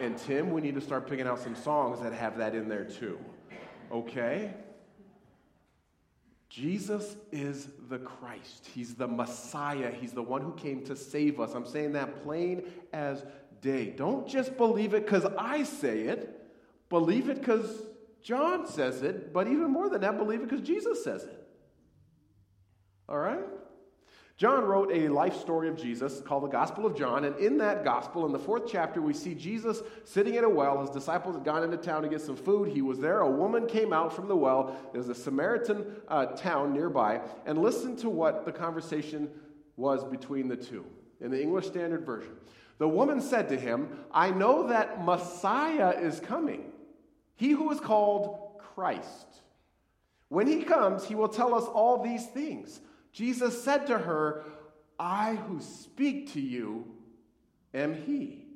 and 0.00 0.16
Tim, 0.16 0.50
we 0.50 0.62
need 0.62 0.76
to 0.76 0.80
start 0.80 1.06
picking 1.06 1.26
out 1.26 1.40
some 1.40 1.54
songs 1.54 2.00
that 2.00 2.14
have 2.14 2.38
that 2.38 2.54
in 2.54 2.70
there 2.70 2.86
too. 2.86 3.18
Okay? 3.90 4.54
Jesus 6.48 7.16
is 7.30 7.68
the 7.88 7.98
Christ. 7.98 8.68
He's 8.74 8.94
the 8.94 9.08
Messiah. 9.08 9.90
He's 9.90 10.12
the 10.12 10.22
one 10.22 10.42
who 10.42 10.52
came 10.52 10.84
to 10.84 10.94
save 10.94 11.40
us. 11.40 11.54
I'm 11.54 11.64
saying 11.64 11.92
that 11.92 12.22
plain 12.22 12.64
as 12.92 13.24
day. 13.62 13.86
Don't 13.86 14.28
just 14.28 14.56
believe 14.58 14.92
it 14.92 15.06
because 15.06 15.24
I 15.38 15.62
say 15.62 16.00
it, 16.00 16.42
believe 16.90 17.30
it 17.30 17.38
because 17.38 17.84
John 18.22 18.66
says 18.66 19.02
it, 19.02 19.32
but 19.32 19.46
even 19.46 19.70
more 19.70 19.88
than 19.88 20.02
that, 20.02 20.18
believe 20.18 20.40
it 20.40 20.50
because 20.50 20.66
Jesus 20.66 21.02
says 21.02 21.24
it. 21.24 21.48
All 23.08 23.18
right? 23.18 23.44
John 24.42 24.64
wrote 24.64 24.90
a 24.92 25.06
life 25.06 25.38
story 25.38 25.68
of 25.68 25.76
Jesus 25.76 26.20
called 26.20 26.42
the 26.42 26.48
Gospel 26.48 26.84
of 26.84 26.96
John, 26.96 27.26
and 27.26 27.36
in 27.36 27.58
that 27.58 27.84
gospel, 27.84 28.26
in 28.26 28.32
the 28.32 28.40
fourth 28.40 28.64
chapter, 28.68 29.00
we 29.00 29.14
see 29.14 29.36
Jesus 29.36 29.82
sitting 30.04 30.36
at 30.36 30.42
a 30.42 30.48
well. 30.48 30.80
His 30.80 30.90
disciples 30.90 31.36
had 31.36 31.44
gone 31.44 31.62
into 31.62 31.76
town 31.76 32.02
to 32.02 32.08
get 32.08 32.20
some 32.20 32.34
food. 32.34 32.68
He 32.68 32.82
was 32.82 32.98
there. 32.98 33.20
A 33.20 33.30
woman 33.30 33.68
came 33.68 33.92
out 33.92 34.12
from 34.12 34.26
the 34.26 34.34
well. 34.34 34.76
There's 34.92 35.08
a 35.08 35.14
Samaritan 35.14 35.86
uh, 36.08 36.26
town 36.26 36.72
nearby, 36.72 37.20
and 37.46 37.62
listen 37.62 37.94
to 37.98 38.10
what 38.10 38.44
the 38.44 38.50
conversation 38.50 39.30
was 39.76 40.02
between 40.02 40.48
the 40.48 40.56
two 40.56 40.84
in 41.20 41.30
the 41.30 41.40
English 41.40 41.68
Standard 41.68 42.04
Version. 42.04 42.32
The 42.78 42.88
woman 42.88 43.20
said 43.20 43.48
to 43.50 43.56
him, 43.56 43.96
I 44.10 44.32
know 44.32 44.66
that 44.66 45.04
Messiah 45.04 45.90
is 45.90 46.18
coming, 46.18 46.72
he 47.36 47.52
who 47.52 47.70
is 47.70 47.78
called 47.78 48.58
Christ. 48.58 49.28
When 50.30 50.48
he 50.48 50.64
comes, 50.64 51.04
he 51.04 51.14
will 51.14 51.28
tell 51.28 51.54
us 51.54 51.66
all 51.66 52.02
these 52.02 52.26
things. 52.26 52.80
Jesus 53.12 53.62
said 53.62 53.86
to 53.86 53.98
her, 53.98 54.44
I 54.98 55.34
who 55.34 55.60
speak 55.60 56.32
to 56.32 56.40
you 56.40 56.86
am 57.74 57.94
he. 57.94 58.46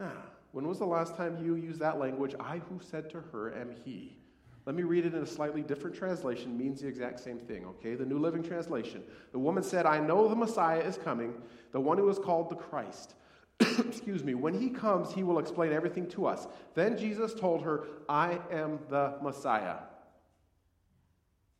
Ah, 0.00 0.12
when 0.52 0.66
was 0.66 0.78
the 0.78 0.86
last 0.86 1.16
time 1.16 1.44
you 1.44 1.54
used 1.56 1.80
that 1.80 1.98
language? 1.98 2.34
I 2.38 2.58
who 2.58 2.80
said 2.80 3.10
to 3.10 3.20
her 3.32 3.54
am 3.54 3.74
he. 3.84 4.16
Let 4.64 4.74
me 4.74 4.82
read 4.82 5.06
it 5.06 5.14
in 5.14 5.22
a 5.22 5.26
slightly 5.26 5.62
different 5.62 5.96
translation, 5.96 6.56
means 6.56 6.82
the 6.82 6.88
exact 6.88 7.20
same 7.20 7.38
thing, 7.38 7.64
okay? 7.64 7.94
The 7.94 8.04
New 8.04 8.18
Living 8.18 8.42
Translation. 8.42 9.02
The 9.32 9.38
woman 9.38 9.62
said, 9.62 9.86
I 9.86 9.98
know 9.98 10.28
the 10.28 10.36
Messiah 10.36 10.80
is 10.80 10.98
coming, 10.98 11.34
the 11.72 11.80
one 11.80 11.96
who 11.96 12.08
is 12.10 12.18
called 12.18 12.50
the 12.50 12.54
Christ. 12.54 13.14
Excuse 13.60 14.22
me. 14.22 14.34
When 14.34 14.58
he 14.58 14.68
comes, 14.68 15.12
he 15.12 15.22
will 15.22 15.38
explain 15.38 15.72
everything 15.72 16.06
to 16.10 16.26
us. 16.26 16.46
Then 16.74 16.98
Jesus 16.98 17.32
told 17.34 17.62
her, 17.62 17.86
I 18.08 18.38
am 18.50 18.78
the 18.90 19.14
Messiah. 19.22 19.76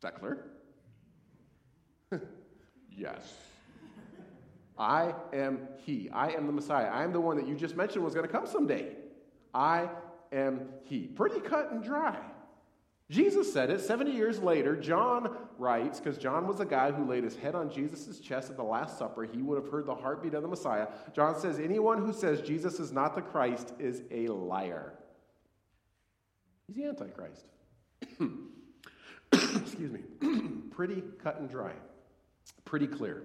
Clear? 0.00 0.44
yes. 2.96 3.34
I 4.78 5.14
am 5.32 5.68
He. 5.84 6.08
I 6.10 6.30
am 6.30 6.46
the 6.46 6.52
Messiah. 6.52 6.86
I 6.86 7.02
am 7.02 7.12
the 7.12 7.20
one 7.20 7.36
that 7.36 7.48
you 7.48 7.54
just 7.54 7.76
mentioned 7.76 8.04
was 8.04 8.14
going 8.14 8.26
to 8.26 8.32
come 8.32 8.46
someday. 8.46 8.92
I 9.52 9.88
am 10.32 10.68
He. 10.84 11.06
Pretty 11.06 11.40
cut 11.40 11.72
and 11.72 11.82
dry. 11.82 12.18
Jesus 13.10 13.50
said 13.50 13.70
it 13.70 13.80
70 13.80 14.12
years 14.12 14.38
later. 14.40 14.76
John 14.76 15.34
writes, 15.56 15.98
because 15.98 16.18
John 16.18 16.46
was 16.46 16.60
a 16.60 16.66
guy 16.66 16.92
who 16.92 17.06
laid 17.06 17.24
his 17.24 17.34
head 17.34 17.54
on 17.54 17.70
Jesus' 17.70 18.20
chest 18.20 18.50
at 18.50 18.56
the 18.56 18.62
Last 18.62 18.98
Supper. 18.98 19.24
He 19.24 19.40
would 19.40 19.60
have 19.60 19.72
heard 19.72 19.86
the 19.86 19.94
heartbeat 19.94 20.34
of 20.34 20.42
the 20.42 20.48
Messiah. 20.48 20.88
John 21.14 21.38
says, 21.40 21.58
Anyone 21.58 22.04
who 22.04 22.12
says 22.12 22.42
Jesus 22.42 22.78
is 22.78 22.92
not 22.92 23.14
the 23.14 23.22
Christ 23.22 23.72
is 23.78 24.02
a 24.10 24.28
liar. 24.28 24.92
He's 26.66 26.76
the 26.76 26.84
Antichrist. 26.84 27.46
excuse 29.78 29.92
me, 29.92 30.40
pretty 30.70 31.04
cut 31.22 31.38
and 31.38 31.48
dry, 31.48 31.70
pretty 32.64 32.88
clear. 32.88 33.22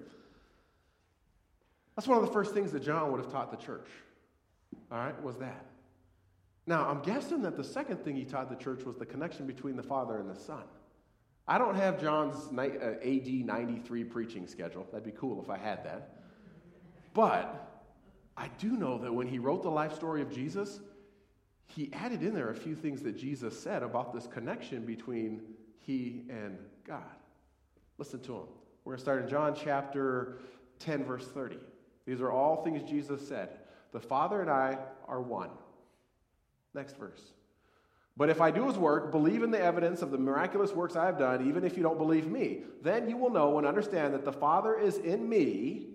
That's 1.95 2.07
one 2.07 2.19
of 2.19 2.25
the 2.25 2.31
first 2.31 2.53
things 2.53 2.71
that 2.73 2.83
John 2.83 3.11
would 3.11 3.19
have 3.19 3.31
taught 3.31 3.49
the 3.49 3.57
church. 3.57 3.87
All 4.91 4.99
right, 4.99 5.19
was 5.23 5.37
that. 5.37 5.65
Now, 6.67 6.87
I'm 6.87 7.01
guessing 7.01 7.41
that 7.41 7.57
the 7.57 7.63
second 7.63 8.03
thing 8.03 8.15
he 8.15 8.23
taught 8.23 8.49
the 8.49 8.63
church 8.63 8.83
was 8.83 8.97
the 8.97 9.05
connection 9.05 9.47
between 9.47 9.75
the 9.75 9.83
Father 9.83 10.19
and 10.19 10.29
the 10.29 10.39
Son. 10.39 10.61
I 11.47 11.57
don't 11.57 11.75
have 11.75 11.99
John's 11.99 12.37
AD 12.55 12.61
uh, 12.61 13.55
93 13.55 14.03
preaching 14.03 14.47
schedule. 14.47 14.85
That'd 14.91 15.03
be 15.03 15.11
cool 15.11 15.41
if 15.41 15.49
I 15.49 15.57
had 15.57 15.83
that. 15.85 16.17
But 17.15 17.83
I 18.37 18.49
do 18.59 18.77
know 18.77 18.99
that 18.99 19.11
when 19.11 19.27
he 19.27 19.39
wrote 19.39 19.63
the 19.63 19.71
life 19.71 19.95
story 19.95 20.21
of 20.21 20.31
Jesus, 20.31 20.79
he 21.65 21.91
added 21.93 22.21
in 22.21 22.35
there 22.35 22.51
a 22.51 22.55
few 22.55 22.75
things 22.75 23.01
that 23.01 23.17
Jesus 23.17 23.59
said 23.59 23.81
about 23.81 24.13
this 24.13 24.27
connection 24.27 24.85
between 24.85 25.41
he 25.85 26.23
and 26.29 26.57
God. 26.85 27.03
Listen 27.97 28.19
to 28.21 28.33
him. 28.33 28.47
We're 28.83 28.93
going 28.93 28.97
to 28.97 29.03
start 29.03 29.23
in 29.23 29.29
John 29.29 29.55
chapter 29.55 30.39
10, 30.79 31.05
verse 31.05 31.27
30. 31.27 31.57
These 32.05 32.21
are 32.21 32.31
all 32.31 32.63
things 32.63 32.83
Jesus 32.89 33.25
said. 33.27 33.59
The 33.91 33.99
Father 33.99 34.41
and 34.41 34.49
I 34.49 34.77
are 35.07 35.21
one. 35.21 35.49
Next 36.73 36.97
verse. 36.97 37.21
But 38.15 38.29
if 38.29 38.41
I 38.41 38.51
do 38.51 38.67
his 38.67 38.77
work, 38.77 39.11
believe 39.11 39.41
in 39.41 39.51
the 39.51 39.61
evidence 39.61 40.01
of 40.01 40.11
the 40.11 40.17
miraculous 40.17 40.71
works 40.71 40.95
I 40.95 41.05
have 41.05 41.17
done, 41.17 41.47
even 41.47 41.63
if 41.63 41.77
you 41.77 41.83
don't 41.83 41.97
believe 41.97 42.27
me, 42.27 42.63
then 42.81 43.09
you 43.09 43.17
will 43.17 43.31
know 43.31 43.57
and 43.57 43.65
understand 43.65 44.13
that 44.13 44.25
the 44.25 44.31
Father 44.31 44.77
is 44.77 44.97
in 44.97 45.27
me 45.27 45.87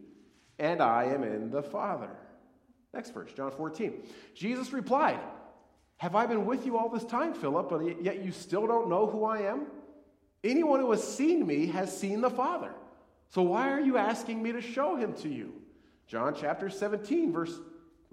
and 0.59 0.83
I 0.83 1.05
am 1.05 1.23
in 1.23 1.51
the 1.51 1.63
Father. 1.63 2.11
Next 2.93 3.13
verse, 3.13 3.33
John 3.33 3.53
14. 3.53 4.03
Jesus 4.35 4.73
replied, 4.73 5.21
Have 5.99 6.17
I 6.17 6.27
been 6.27 6.47
with 6.47 6.67
you 6.67 6.77
all 6.77 6.89
this 6.89 7.05
time, 7.05 7.35
Philip, 7.35 7.71
and 7.73 8.05
yet 8.05 8.25
you 8.25 8.33
still 8.33 8.67
don't 8.67 8.89
know 8.89 9.07
who 9.07 9.25
I 9.25 9.43
am? 9.43 9.67
Anyone 10.45 10.81
who 10.81 10.91
has 10.93 11.03
seen 11.03 11.47
me 11.47 11.67
has 11.67 11.97
seen 11.97 12.21
the 12.21 12.31
Father. 12.31 12.71
So 13.29 13.43
why 13.43 13.71
are 13.73 13.81
you 13.81 13.97
asking 13.97 14.43
me 14.43 14.53
to 14.53 14.61
show 14.61 14.97
him 14.97 15.13
to 15.15 15.29
you? 15.29 15.53
John 16.07 16.35
chapter 16.35 16.71
17, 16.71 17.33
verse, 17.33 17.59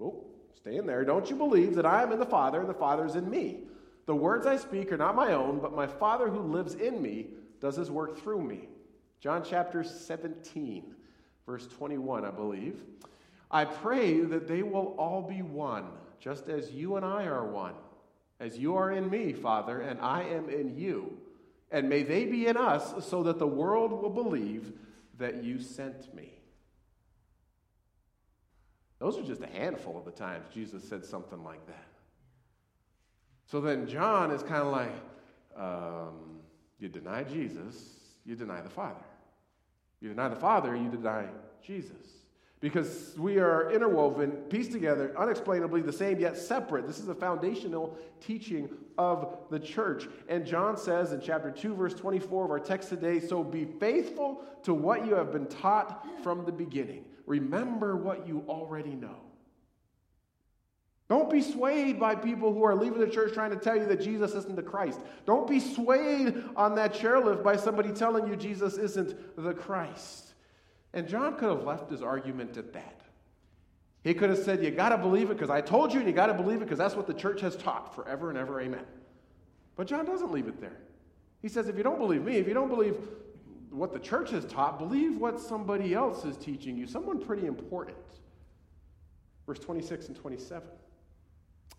oh, 0.00 0.24
stay 0.54 0.76
in 0.76 0.86
there. 0.86 1.04
Don't 1.04 1.30
you 1.30 1.36
believe 1.36 1.74
that 1.76 1.86
I 1.86 2.02
am 2.02 2.12
in 2.12 2.18
the 2.18 2.26
Father 2.26 2.60
and 2.60 2.68
the 2.68 2.74
Father 2.74 3.06
is 3.06 3.14
in 3.14 3.30
me? 3.30 3.60
The 4.06 4.14
words 4.14 4.46
I 4.46 4.56
speak 4.56 4.92
are 4.92 4.96
not 4.96 5.16
my 5.16 5.32
own, 5.32 5.60
but 5.60 5.74
my 5.74 5.86
Father 5.86 6.28
who 6.28 6.40
lives 6.40 6.74
in 6.74 7.00
me 7.00 7.28
does 7.60 7.76
his 7.76 7.90
work 7.90 8.18
through 8.18 8.42
me. 8.42 8.68
John 9.20 9.42
chapter 9.44 9.82
17, 9.82 10.94
verse 11.46 11.66
21, 11.68 12.24
I 12.24 12.30
believe. 12.30 12.82
I 13.50 13.64
pray 13.64 14.20
that 14.20 14.46
they 14.46 14.62
will 14.62 14.94
all 14.98 15.22
be 15.22 15.42
one, 15.42 15.86
just 16.20 16.48
as 16.48 16.70
you 16.70 16.96
and 16.96 17.06
I 17.06 17.24
are 17.24 17.46
one. 17.46 17.74
As 18.38 18.58
you 18.58 18.76
are 18.76 18.92
in 18.92 19.08
me, 19.08 19.32
Father, 19.32 19.80
and 19.80 19.98
I 20.00 20.22
am 20.24 20.50
in 20.50 20.76
you 20.76 21.16
and 21.70 21.88
may 21.88 22.02
they 22.02 22.24
be 22.24 22.46
in 22.46 22.56
us 22.56 23.04
so 23.04 23.22
that 23.24 23.38
the 23.38 23.46
world 23.46 23.90
will 23.90 24.10
believe 24.10 24.72
that 25.18 25.42
you 25.42 25.60
sent 25.60 26.14
me. 26.14 26.32
Those 28.98 29.18
are 29.18 29.22
just 29.22 29.42
a 29.42 29.46
handful 29.46 29.98
of 29.98 30.04
the 30.04 30.10
times 30.10 30.46
Jesus 30.52 30.82
said 30.88 31.04
something 31.04 31.42
like 31.44 31.66
that. 31.66 31.88
So 33.46 33.60
then 33.60 33.86
John 33.86 34.30
is 34.30 34.42
kind 34.42 34.62
of 34.62 34.72
like, 34.72 34.92
um, 35.56 36.40
you 36.78 36.88
deny 36.88 37.22
Jesus, 37.22 37.76
you 38.24 38.34
deny 38.36 38.60
the 38.60 38.70
Father. 38.70 39.04
You 40.00 40.08
deny 40.10 40.28
the 40.28 40.36
Father, 40.36 40.74
you 40.76 40.88
deny 40.88 41.26
Jesus 41.62 42.25
because 42.60 43.14
we 43.18 43.38
are 43.38 43.70
interwoven, 43.70 44.30
pieced 44.48 44.72
together, 44.72 45.14
unexplainably 45.18 45.82
the 45.82 45.92
same 45.92 46.18
yet 46.18 46.36
separate. 46.36 46.86
This 46.86 46.98
is 46.98 47.08
a 47.08 47.14
foundational 47.14 47.98
teaching 48.20 48.70
of 48.96 49.36
the 49.50 49.60
church. 49.60 50.08
And 50.28 50.46
John 50.46 50.76
says 50.76 51.12
in 51.12 51.20
chapter 51.20 51.50
2, 51.50 51.74
verse 51.74 51.94
24 51.94 52.46
of 52.46 52.50
our 52.50 52.58
text 52.58 52.88
today 52.88 53.20
So 53.20 53.44
be 53.44 53.66
faithful 53.78 54.42
to 54.62 54.72
what 54.72 55.06
you 55.06 55.14
have 55.14 55.32
been 55.32 55.46
taught 55.46 56.06
from 56.22 56.46
the 56.46 56.52
beginning. 56.52 57.04
Remember 57.26 57.96
what 57.96 58.26
you 58.26 58.44
already 58.48 58.94
know. 58.94 59.20
Don't 61.08 61.30
be 61.30 61.40
swayed 61.40 62.00
by 62.00 62.16
people 62.16 62.52
who 62.52 62.64
are 62.64 62.74
leaving 62.74 62.98
the 62.98 63.06
church 63.06 63.32
trying 63.32 63.50
to 63.50 63.56
tell 63.56 63.76
you 63.76 63.86
that 63.86 64.00
Jesus 64.00 64.34
isn't 64.34 64.56
the 64.56 64.62
Christ. 64.62 65.00
Don't 65.24 65.48
be 65.48 65.60
swayed 65.60 66.42
on 66.56 66.74
that 66.76 66.94
chairlift 66.94 67.44
by 67.44 67.54
somebody 67.54 67.92
telling 67.92 68.26
you 68.26 68.34
Jesus 68.34 68.76
isn't 68.76 69.14
the 69.36 69.54
Christ. 69.54 70.25
And 70.96 71.06
John 71.06 71.36
could 71.36 71.50
have 71.50 71.64
left 71.64 71.90
his 71.90 72.02
argument 72.02 72.56
at 72.56 72.72
that. 72.72 73.02
He 74.02 74.14
could 74.14 74.30
have 74.30 74.38
said, 74.38 74.64
You 74.64 74.70
got 74.70 74.88
to 74.88 74.98
believe 74.98 75.30
it 75.30 75.34
because 75.34 75.50
I 75.50 75.60
told 75.60 75.92
you, 75.92 75.98
and 75.98 76.08
you 76.08 76.14
got 76.14 76.28
to 76.28 76.34
believe 76.34 76.56
it 76.56 76.64
because 76.64 76.78
that's 76.78 76.96
what 76.96 77.06
the 77.06 77.12
church 77.12 77.42
has 77.42 77.54
taught 77.54 77.94
forever 77.94 78.30
and 78.30 78.38
ever. 78.38 78.62
Amen. 78.62 78.84
But 79.76 79.86
John 79.86 80.06
doesn't 80.06 80.32
leave 80.32 80.48
it 80.48 80.58
there. 80.58 80.78
He 81.42 81.48
says, 81.48 81.68
If 81.68 81.76
you 81.76 81.82
don't 81.82 81.98
believe 81.98 82.22
me, 82.22 82.36
if 82.36 82.48
you 82.48 82.54
don't 82.54 82.70
believe 82.70 82.96
what 83.70 83.92
the 83.92 83.98
church 83.98 84.30
has 84.30 84.46
taught, 84.46 84.78
believe 84.78 85.18
what 85.18 85.38
somebody 85.38 85.92
else 85.92 86.24
is 86.24 86.38
teaching 86.38 86.78
you, 86.78 86.86
someone 86.86 87.18
pretty 87.18 87.46
important. 87.46 87.98
Verse 89.46 89.58
26 89.58 90.08
and 90.08 90.16
27. 90.16 90.66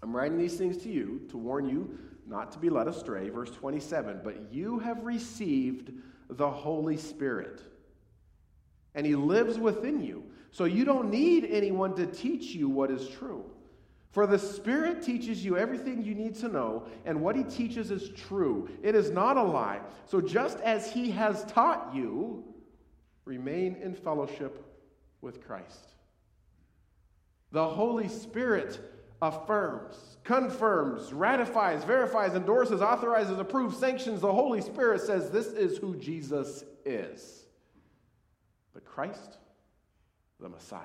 I'm 0.03 0.15
writing 0.15 0.37
these 0.37 0.57
things 0.57 0.77
to 0.83 0.89
you 0.89 1.21
to 1.29 1.37
warn 1.37 1.67
you 1.67 1.97
not 2.27 2.51
to 2.51 2.59
be 2.59 2.69
led 2.69 2.87
astray. 2.87 3.29
Verse 3.29 3.49
27. 3.49 4.21
But 4.23 4.53
you 4.53 4.77
have 4.77 5.03
received 5.03 5.91
the 6.29 6.49
Holy 6.49 6.97
Spirit, 6.97 7.63
and 8.97 9.05
He 9.05 9.15
lives 9.15 9.59
within 9.59 10.03
you. 10.03 10.23
So 10.51 10.65
you 10.65 10.83
don't 10.83 11.11
need 11.11 11.45
anyone 11.45 11.95
to 11.95 12.07
teach 12.07 12.55
you 12.55 12.67
what 12.67 12.89
is 12.89 13.07
true. 13.07 13.45
For 14.11 14.25
the 14.25 14.39
Spirit 14.39 15.03
teaches 15.03 15.45
you 15.45 15.55
everything 15.55 16.03
you 16.03 16.15
need 16.15 16.33
to 16.37 16.47
know, 16.47 16.87
and 17.05 17.21
what 17.21 17.35
He 17.35 17.43
teaches 17.43 17.91
is 17.91 18.09
true. 18.09 18.67
It 18.81 18.95
is 18.95 19.11
not 19.11 19.37
a 19.37 19.43
lie. 19.43 19.81
So 20.07 20.19
just 20.19 20.59
as 20.61 20.91
He 20.91 21.11
has 21.11 21.45
taught 21.45 21.91
you, 21.93 22.43
remain 23.23 23.75
in 23.83 23.93
fellowship 23.93 24.65
with 25.21 25.45
Christ. 25.45 25.91
The 27.51 27.67
Holy 27.67 28.07
Spirit 28.07 28.79
affirms, 29.21 30.17
confirms, 30.23 31.13
ratifies, 31.13 31.83
verifies, 31.83 32.33
endorses, 32.33 32.81
authorizes, 32.81 33.37
approves, 33.37 33.77
sanctions. 33.77 34.21
The 34.21 34.33
Holy 34.33 34.61
Spirit 34.61 35.01
says 35.01 35.29
this 35.29 35.47
is 35.47 35.77
who 35.77 35.95
Jesus 35.97 36.63
is. 36.83 37.46
Christ, 38.97 39.37
the 40.39 40.49
Messiah. 40.49 40.81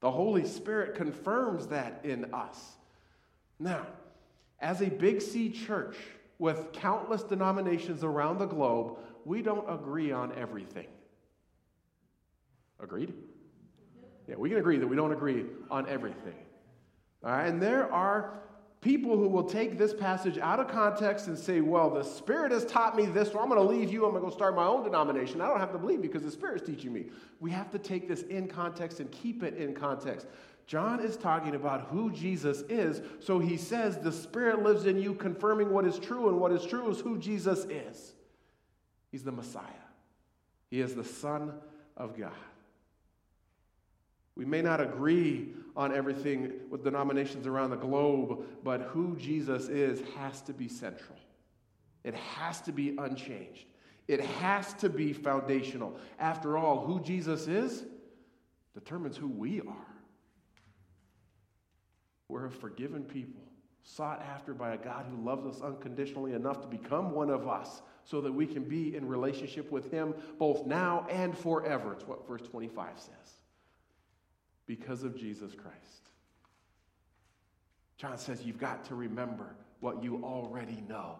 The 0.00 0.10
Holy 0.10 0.44
Spirit 0.44 0.96
confirms 0.96 1.68
that 1.68 2.02
in 2.04 2.34
us. 2.34 2.76
Now, 3.58 3.86
as 4.60 4.82
a 4.82 4.90
Big 4.90 5.22
C 5.22 5.48
church 5.48 5.96
with 6.38 6.72
countless 6.74 7.22
denominations 7.22 8.04
around 8.04 8.36
the 8.36 8.44
globe, 8.44 8.98
we 9.24 9.40
don't 9.40 9.64
agree 9.66 10.12
on 10.12 10.30
everything. 10.36 10.88
Agreed? 12.80 13.14
Yeah, 14.28 14.34
we 14.36 14.50
can 14.50 14.58
agree 14.58 14.76
that 14.76 14.86
we 14.86 14.94
don't 14.94 15.14
agree 15.14 15.46
on 15.70 15.88
everything. 15.88 16.44
All 17.24 17.30
right, 17.30 17.46
and 17.46 17.62
there 17.62 17.90
are 17.90 18.42
people 18.86 19.16
who 19.16 19.26
will 19.26 19.42
take 19.42 19.76
this 19.76 19.92
passage 19.92 20.38
out 20.38 20.60
of 20.60 20.68
context 20.68 21.26
and 21.26 21.36
say, 21.36 21.60
well, 21.60 21.90
the 21.90 22.04
Spirit 22.04 22.52
has 22.52 22.64
taught 22.64 22.94
me 22.94 23.04
this, 23.04 23.32
so 23.32 23.40
I'm 23.40 23.48
going 23.48 23.60
to 23.60 23.66
leave 23.66 23.92
you. 23.92 24.04
I'm 24.04 24.12
going 24.12 24.22
to 24.22 24.30
go 24.30 24.32
start 24.32 24.54
my 24.54 24.64
own 24.64 24.84
denomination. 24.84 25.40
I 25.40 25.48
don't 25.48 25.58
have 25.58 25.72
to 25.72 25.78
believe 25.78 26.00
because 26.00 26.22
the 26.22 26.30
Spirit 26.30 26.62
is 26.62 26.68
teaching 26.68 26.92
me. 26.92 27.06
We 27.40 27.50
have 27.50 27.68
to 27.72 27.80
take 27.80 28.06
this 28.06 28.22
in 28.22 28.46
context 28.46 29.00
and 29.00 29.10
keep 29.10 29.42
it 29.42 29.56
in 29.56 29.74
context. 29.74 30.28
John 30.68 31.00
is 31.00 31.16
talking 31.16 31.56
about 31.56 31.88
who 31.88 32.12
Jesus 32.12 32.60
is, 32.68 33.02
so 33.18 33.40
he 33.40 33.56
says 33.56 33.98
the 33.98 34.12
Spirit 34.12 34.62
lives 34.62 34.86
in 34.86 35.02
you, 35.02 35.14
confirming 35.14 35.70
what 35.70 35.84
is 35.84 35.98
true, 35.98 36.28
and 36.28 36.38
what 36.38 36.52
is 36.52 36.64
true 36.64 36.88
is 36.88 37.00
who 37.00 37.18
Jesus 37.18 37.64
is. 37.64 38.12
He's 39.10 39.24
the 39.24 39.32
Messiah, 39.32 39.64
He 40.70 40.80
is 40.80 40.94
the 40.94 41.04
Son 41.04 41.54
of 41.96 42.16
God. 42.16 42.30
We 44.36 44.44
may 44.44 44.62
not 44.62 44.80
agree 44.80 45.54
on 45.76 45.94
everything 45.94 46.52
with 46.70 46.84
denominations 46.84 47.46
around 47.46 47.70
the 47.70 47.76
globe, 47.76 48.44
but 48.62 48.82
who 48.82 49.16
Jesus 49.16 49.68
is 49.68 50.00
has 50.16 50.40
to 50.42 50.52
be 50.52 50.68
central. 50.68 51.18
It 52.04 52.14
has 52.14 52.60
to 52.62 52.72
be 52.72 52.96
unchanged. 52.98 53.66
It 54.08 54.20
has 54.20 54.72
to 54.74 54.88
be 54.88 55.12
foundational. 55.12 55.98
After 56.18 56.56
all, 56.56 56.84
who 56.84 57.00
Jesus 57.00 57.48
is 57.48 57.84
determines 58.74 59.16
who 59.16 59.28
we 59.28 59.60
are. 59.62 59.94
We're 62.28 62.46
a 62.46 62.50
forgiven 62.50 63.04
people, 63.04 63.42
sought 63.82 64.20
after 64.22 64.52
by 64.52 64.74
a 64.74 64.76
God 64.76 65.06
who 65.08 65.24
loves 65.24 65.46
us 65.46 65.62
unconditionally 65.62 66.34
enough 66.34 66.60
to 66.60 66.68
become 66.68 67.12
one 67.12 67.30
of 67.30 67.48
us 67.48 67.82
so 68.04 68.20
that 68.20 68.32
we 68.32 68.46
can 68.46 68.64
be 68.64 68.94
in 68.96 69.08
relationship 69.08 69.70
with 69.70 69.90
Him 69.90 70.14
both 70.38 70.66
now 70.66 71.06
and 71.10 71.36
forever. 71.36 71.92
It's 71.94 72.06
what 72.06 72.26
verse 72.28 72.42
25 72.42 72.98
says 72.98 73.35
because 74.66 75.02
of 75.02 75.16
Jesus 75.16 75.54
Christ. 75.54 76.10
John 77.96 78.18
says 78.18 78.42
you've 78.44 78.58
got 78.58 78.84
to 78.86 78.94
remember 78.94 79.54
what 79.80 80.02
you 80.02 80.22
already 80.22 80.82
know. 80.88 81.16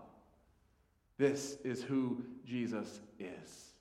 This 1.19 1.57
is 1.65 1.83
who 1.83 2.23
Jesus 2.45 3.01
is. 3.19 3.73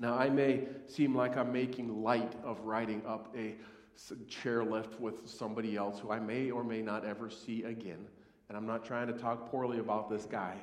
Now, 0.00 0.14
I 0.14 0.28
may 0.28 0.66
seem 0.88 1.14
like 1.14 1.36
I'm 1.36 1.52
making 1.52 2.02
light 2.02 2.32
of 2.42 2.58
writing 2.60 3.02
up 3.06 3.34
a 3.36 3.54
chairlift 4.28 4.98
with 4.98 5.28
somebody 5.28 5.76
else 5.76 6.00
who 6.00 6.10
I 6.10 6.18
may 6.18 6.50
or 6.50 6.64
may 6.64 6.82
not 6.82 7.04
ever 7.04 7.30
see 7.30 7.62
again. 7.62 8.08
And 8.48 8.58
I'm 8.58 8.66
not 8.66 8.84
trying 8.84 9.06
to 9.06 9.12
talk 9.12 9.50
poorly 9.50 9.78
about 9.78 10.10
this 10.10 10.24
guy 10.24 10.56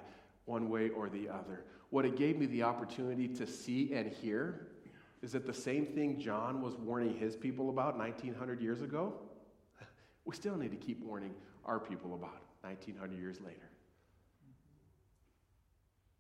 one 0.46 0.70
way 0.70 0.90
or 0.90 1.08
the 1.08 1.30
other. 1.30 1.64
What 1.92 2.06
it 2.06 2.18
gave 2.18 2.38
me 2.38 2.46
the 2.48 2.64
opportunity 2.64 3.30
to 3.30 3.48
see 3.48 3.94
and 3.94 4.12
hear 4.12 4.68
is 5.22 5.36
it 5.36 5.46
the 5.46 5.54
same 5.54 5.86
thing 5.86 6.20
John 6.20 6.62
was 6.62 6.76
warning 6.76 7.18
his 7.18 7.36
people 7.36 7.70
about 7.70 7.98
1900 7.98 8.62
years 8.62 8.82
ago? 8.82 9.14
We 10.26 10.36
still 10.36 10.56
need 10.56 10.70
to 10.70 10.78
keep 10.78 11.04
warning 11.04 11.34
our 11.66 11.80
people 11.80 12.14
about 12.14 12.42
1900 12.62 13.20
years 13.20 13.42
later. 13.42 13.70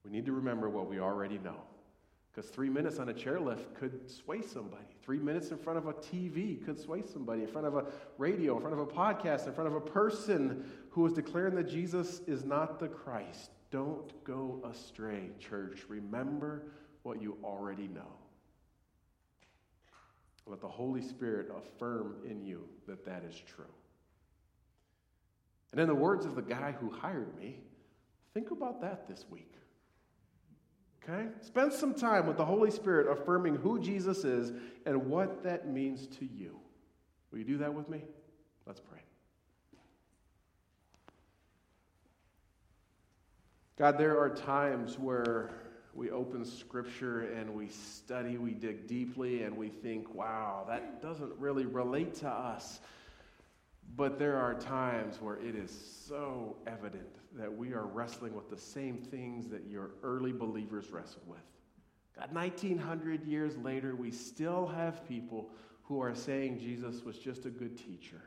We 0.04 0.12
need 0.12 0.26
to 0.26 0.32
remember 0.32 0.70
what 0.70 0.90
we 0.90 1.00
already 1.00 1.38
know. 1.38 1.58
Because 2.34 2.50
three 2.50 2.70
minutes 2.70 2.98
on 2.98 3.10
a 3.10 3.14
chairlift 3.14 3.76
could 3.76 4.10
sway 4.10 4.42
somebody. 4.42 4.86
Three 5.04 5.20
minutes 5.20 5.52
in 5.52 5.58
front 5.58 5.78
of 5.78 5.88
a 5.88 5.94
TV 5.94 6.64
could 6.64 6.80
sway 6.80 7.04
somebody. 7.04 7.42
In 7.42 7.48
front 7.48 7.68
of 7.68 7.76
a 7.76 7.86
radio, 8.18 8.56
in 8.56 8.62
front 8.62 8.74
of 8.74 8.80
a 8.80 8.86
podcast, 8.86 9.48
in 9.48 9.54
front 9.54 9.68
of 9.68 9.76
a 9.76 9.82
person 9.82 10.64
who 10.90 11.06
is 11.06 11.14
declaring 11.14 11.56
that 11.56 11.68
Jesus 11.68 12.22
is 12.28 12.46
not 12.46 12.80
the 12.80 12.88
Christ. 12.88 13.52
Don't 13.70 14.12
go 14.24 14.64
astray, 14.72 15.30
church. 15.40 15.84
Remember 15.90 16.64
what 17.04 17.22
you 17.22 17.38
already 17.44 17.88
know. 17.88 18.20
Let 20.45 20.62
the 20.62 20.67
Holy 20.67 21.01
Spirit 21.01 21.49
affirm 21.56 22.15
in 22.30 22.43
you 22.43 22.67
that 22.88 23.06
that 23.06 23.23
is 23.23 23.36
true. 23.36 23.65
And 25.71 25.80
in 25.80 25.88
the 25.88 25.95
words 25.95 26.25
of 26.25 26.36
the 26.36 26.41
guy 26.41 26.75
who 26.80 26.89
hired 26.89 27.38
me, 27.38 27.60
think 28.34 28.51
about 28.51 28.82
that 28.82 29.08
this 29.08 29.25
week. 29.30 29.54
Okay? 31.04 31.27
Spend 31.41 31.71
some 31.71 31.93
time 31.93 32.27
with 32.27 32.38
the 32.38 32.45
Holy 32.45 32.71
Spirit 32.71 33.08
affirming 33.12 33.56
who 33.56 33.80
Jesus 33.80 34.23
is 34.23 34.51
and 34.86 35.08
what 35.08 35.43
that 35.43 35.67
means 35.67 36.08
to 36.08 36.25
you. 36.25 36.60
Will 37.32 37.39
you 37.39 37.45
do 37.45 37.58
that 37.60 37.73
with 37.73 37.89
me? 37.89 38.01
Let's 38.67 38.80
pray. 38.80 38.99
God, 43.77 43.97
there 43.97 44.19
are 44.19 44.30
times 44.30 44.99
where 44.99 45.61
we 45.93 46.10
open 46.10 46.45
scripture 46.45 47.34
and 47.34 47.54
we 47.54 47.67
study, 47.67 48.38
we 48.38 48.51
dig 48.51 48.88
deeply, 48.88 49.43
and 49.43 49.56
we 49.56 49.69
think, 49.69 50.13
wow, 50.13 50.65
that 50.67 51.01
doesn't 51.01 51.34
really 51.38 51.65
relate 51.65 52.15
to 52.15 52.30
us. 52.30 52.80
But 53.95 54.17
there 54.17 54.38
are 54.38 54.54
times 54.54 55.21
where 55.21 55.36
it 55.36 55.56
is 55.56 55.71
so 56.08 56.56
evident 56.65 57.15
that 57.38 57.54
we 57.54 57.73
are 57.73 57.86
wrestling 57.86 58.34
with 58.34 58.49
the 58.49 58.58
same 58.58 58.97
things 58.97 59.49
that 59.49 59.67
your 59.69 59.91
early 60.01 60.32
believers 60.32 60.91
wrestled 60.91 61.27
with. 61.27 61.39
God, 62.17 62.34
1900 62.34 63.25
years 63.25 63.58
later, 63.58 63.95
we 63.95 64.12
still 64.12 64.67
have 64.67 65.08
people 65.08 65.49
who 65.84 66.01
are 66.01 66.15
saying 66.15 66.60
Jesus 66.60 67.04
was 67.04 67.17
just 67.17 67.45
a 67.45 67.49
good 67.49 67.77
teacher. 67.77 68.21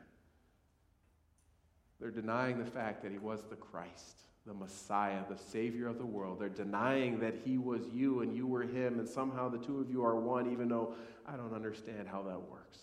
They're 1.99 2.11
denying 2.11 2.59
the 2.59 2.69
fact 2.69 3.01
that 3.03 3.11
he 3.11 3.17
was 3.17 3.43
the 3.49 3.55
Christ 3.55 4.25
the 4.45 4.53
Messiah, 4.53 5.21
the 5.29 5.37
Savior 5.37 5.87
of 5.87 5.97
the 5.97 6.05
world. 6.05 6.39
They're 6.39 6.49
denying 6.49 7.19
that 7.19 7.35
He 7.43 7.57
was 7.57 7.81
you 7.93 8.21
and 8.21 8.35
you 8.35 8.45
were 8.45 8.63
Him, 8.63 8.99
and 8.99 9.07
somehow 9.07 9.49
the 9.49 9.57
two 9.57 9.79
of 9.79 9.89
you 9.89 10.03
are 10.03 10.15
one, 10.15 10.51
even 10.51 10.67
though 10.67 10.93
I 11.25 11.35
don't 11.35 11.53
understand 11.53 12.07
how 12.07 12.21
that 12.23 12.39
works. 12.49 12.79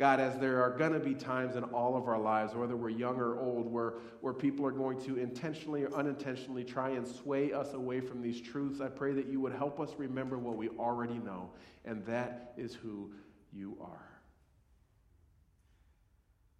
God, 0.00 0.18
as 0.18 0.38
there 0.38 0.62
are 0.62 0.70
going 0.70 0.94
to 0.94 0.98
be 0.98 1.14
times 1.14 1.56
in 1.56 1.64
all 1.64 1.94
of 1.94 2.08
our 2.08 2.18
lives, 2.18 2.54
whether 2.54 2.74
we're 2.74 2.88
young 2.88 3.18
or 3.18 3.38
old, 3.38 3.70
where, 3.70 3.94
where 4.22 4.32
people 4.32 4.64
are 4.64 4.70
going 4.70 4.98
to 5.02 5.18
intentionally 5.18 5.82
or 5.82 5.94
unintentionally 5.94 6.64
try 6.64 6.88
and 6.90 7.06
sway 7.06 7.52
us 7.52 7.74
away 7.74 8.00
from 8.00 8.22
these 8.22 8.40
truths, 8.40 8.80
I 8.80 8.88
pray 8.88 9.12
that 9.12 9.26
you 9.26 9.40
would 9.40 9.52
help 9.52 9.78
us 9.78 9.90
remember 9.98 10.38
what 10.38 10.56
we 10.56 10.70
already 10.70 11.18
know, 11.18 11.50
and 11.84 12.02
that 12.06 12.54
is 12.56 12.74
who 12.74 13.10
you 13.52 13.76
are. 13.78 14.08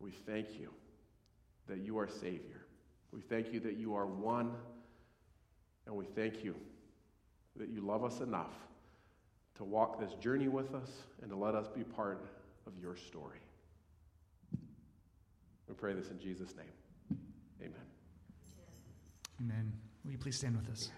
We 0.01 0.11
thank 0.11 0.59
you 0.61 0.71
that 1.67 1.79
you 1.79 1.99
are 1.99 2.09
Savior. 2.09 2.60
We 3.13 3.21
thank 3.21 3.53
you 3.53 3.61
that 3.61 3.77
you 3.77 3.95
are 3.95 4.07
one, 4.07 4.53
and 5.87 5.95
we 5.95 6.05
thank 6.05 6.45
you 6.45 6.55
that 7.57 7.69
you 7.69 7.81
love 7.81 8.05
us 8.05 8.21
enough 8.21 8.55
to 9.57 9.65
walk 9.65 10.01
this 10.01 10.15
journey 10.15 10.49
with 10.49 10.75
us 10.75 10.91
and 11.21 11.31
to 11.31 11.37
let 11.37 11.55
us 11.55 11.69
be 11.69 11.83
part 11.83 12.25
of 12.67 12.73
your 12.81 12.97
story. 12.97 13.41
We 15.69 15.75
pray 15.75 15.93
this 15.95 16.11
in 16.11 16.19
Jesus' 16.19 16.55
name. 16.57 17.19
Amen. 17.61 17.87
Amen. 19.41 19.73
Will 20.05 20.13
you 20.13 20.19
please 20.19 20.37
stand 20.37 20.57
with 20.57 20.69
us? 20.71 20.91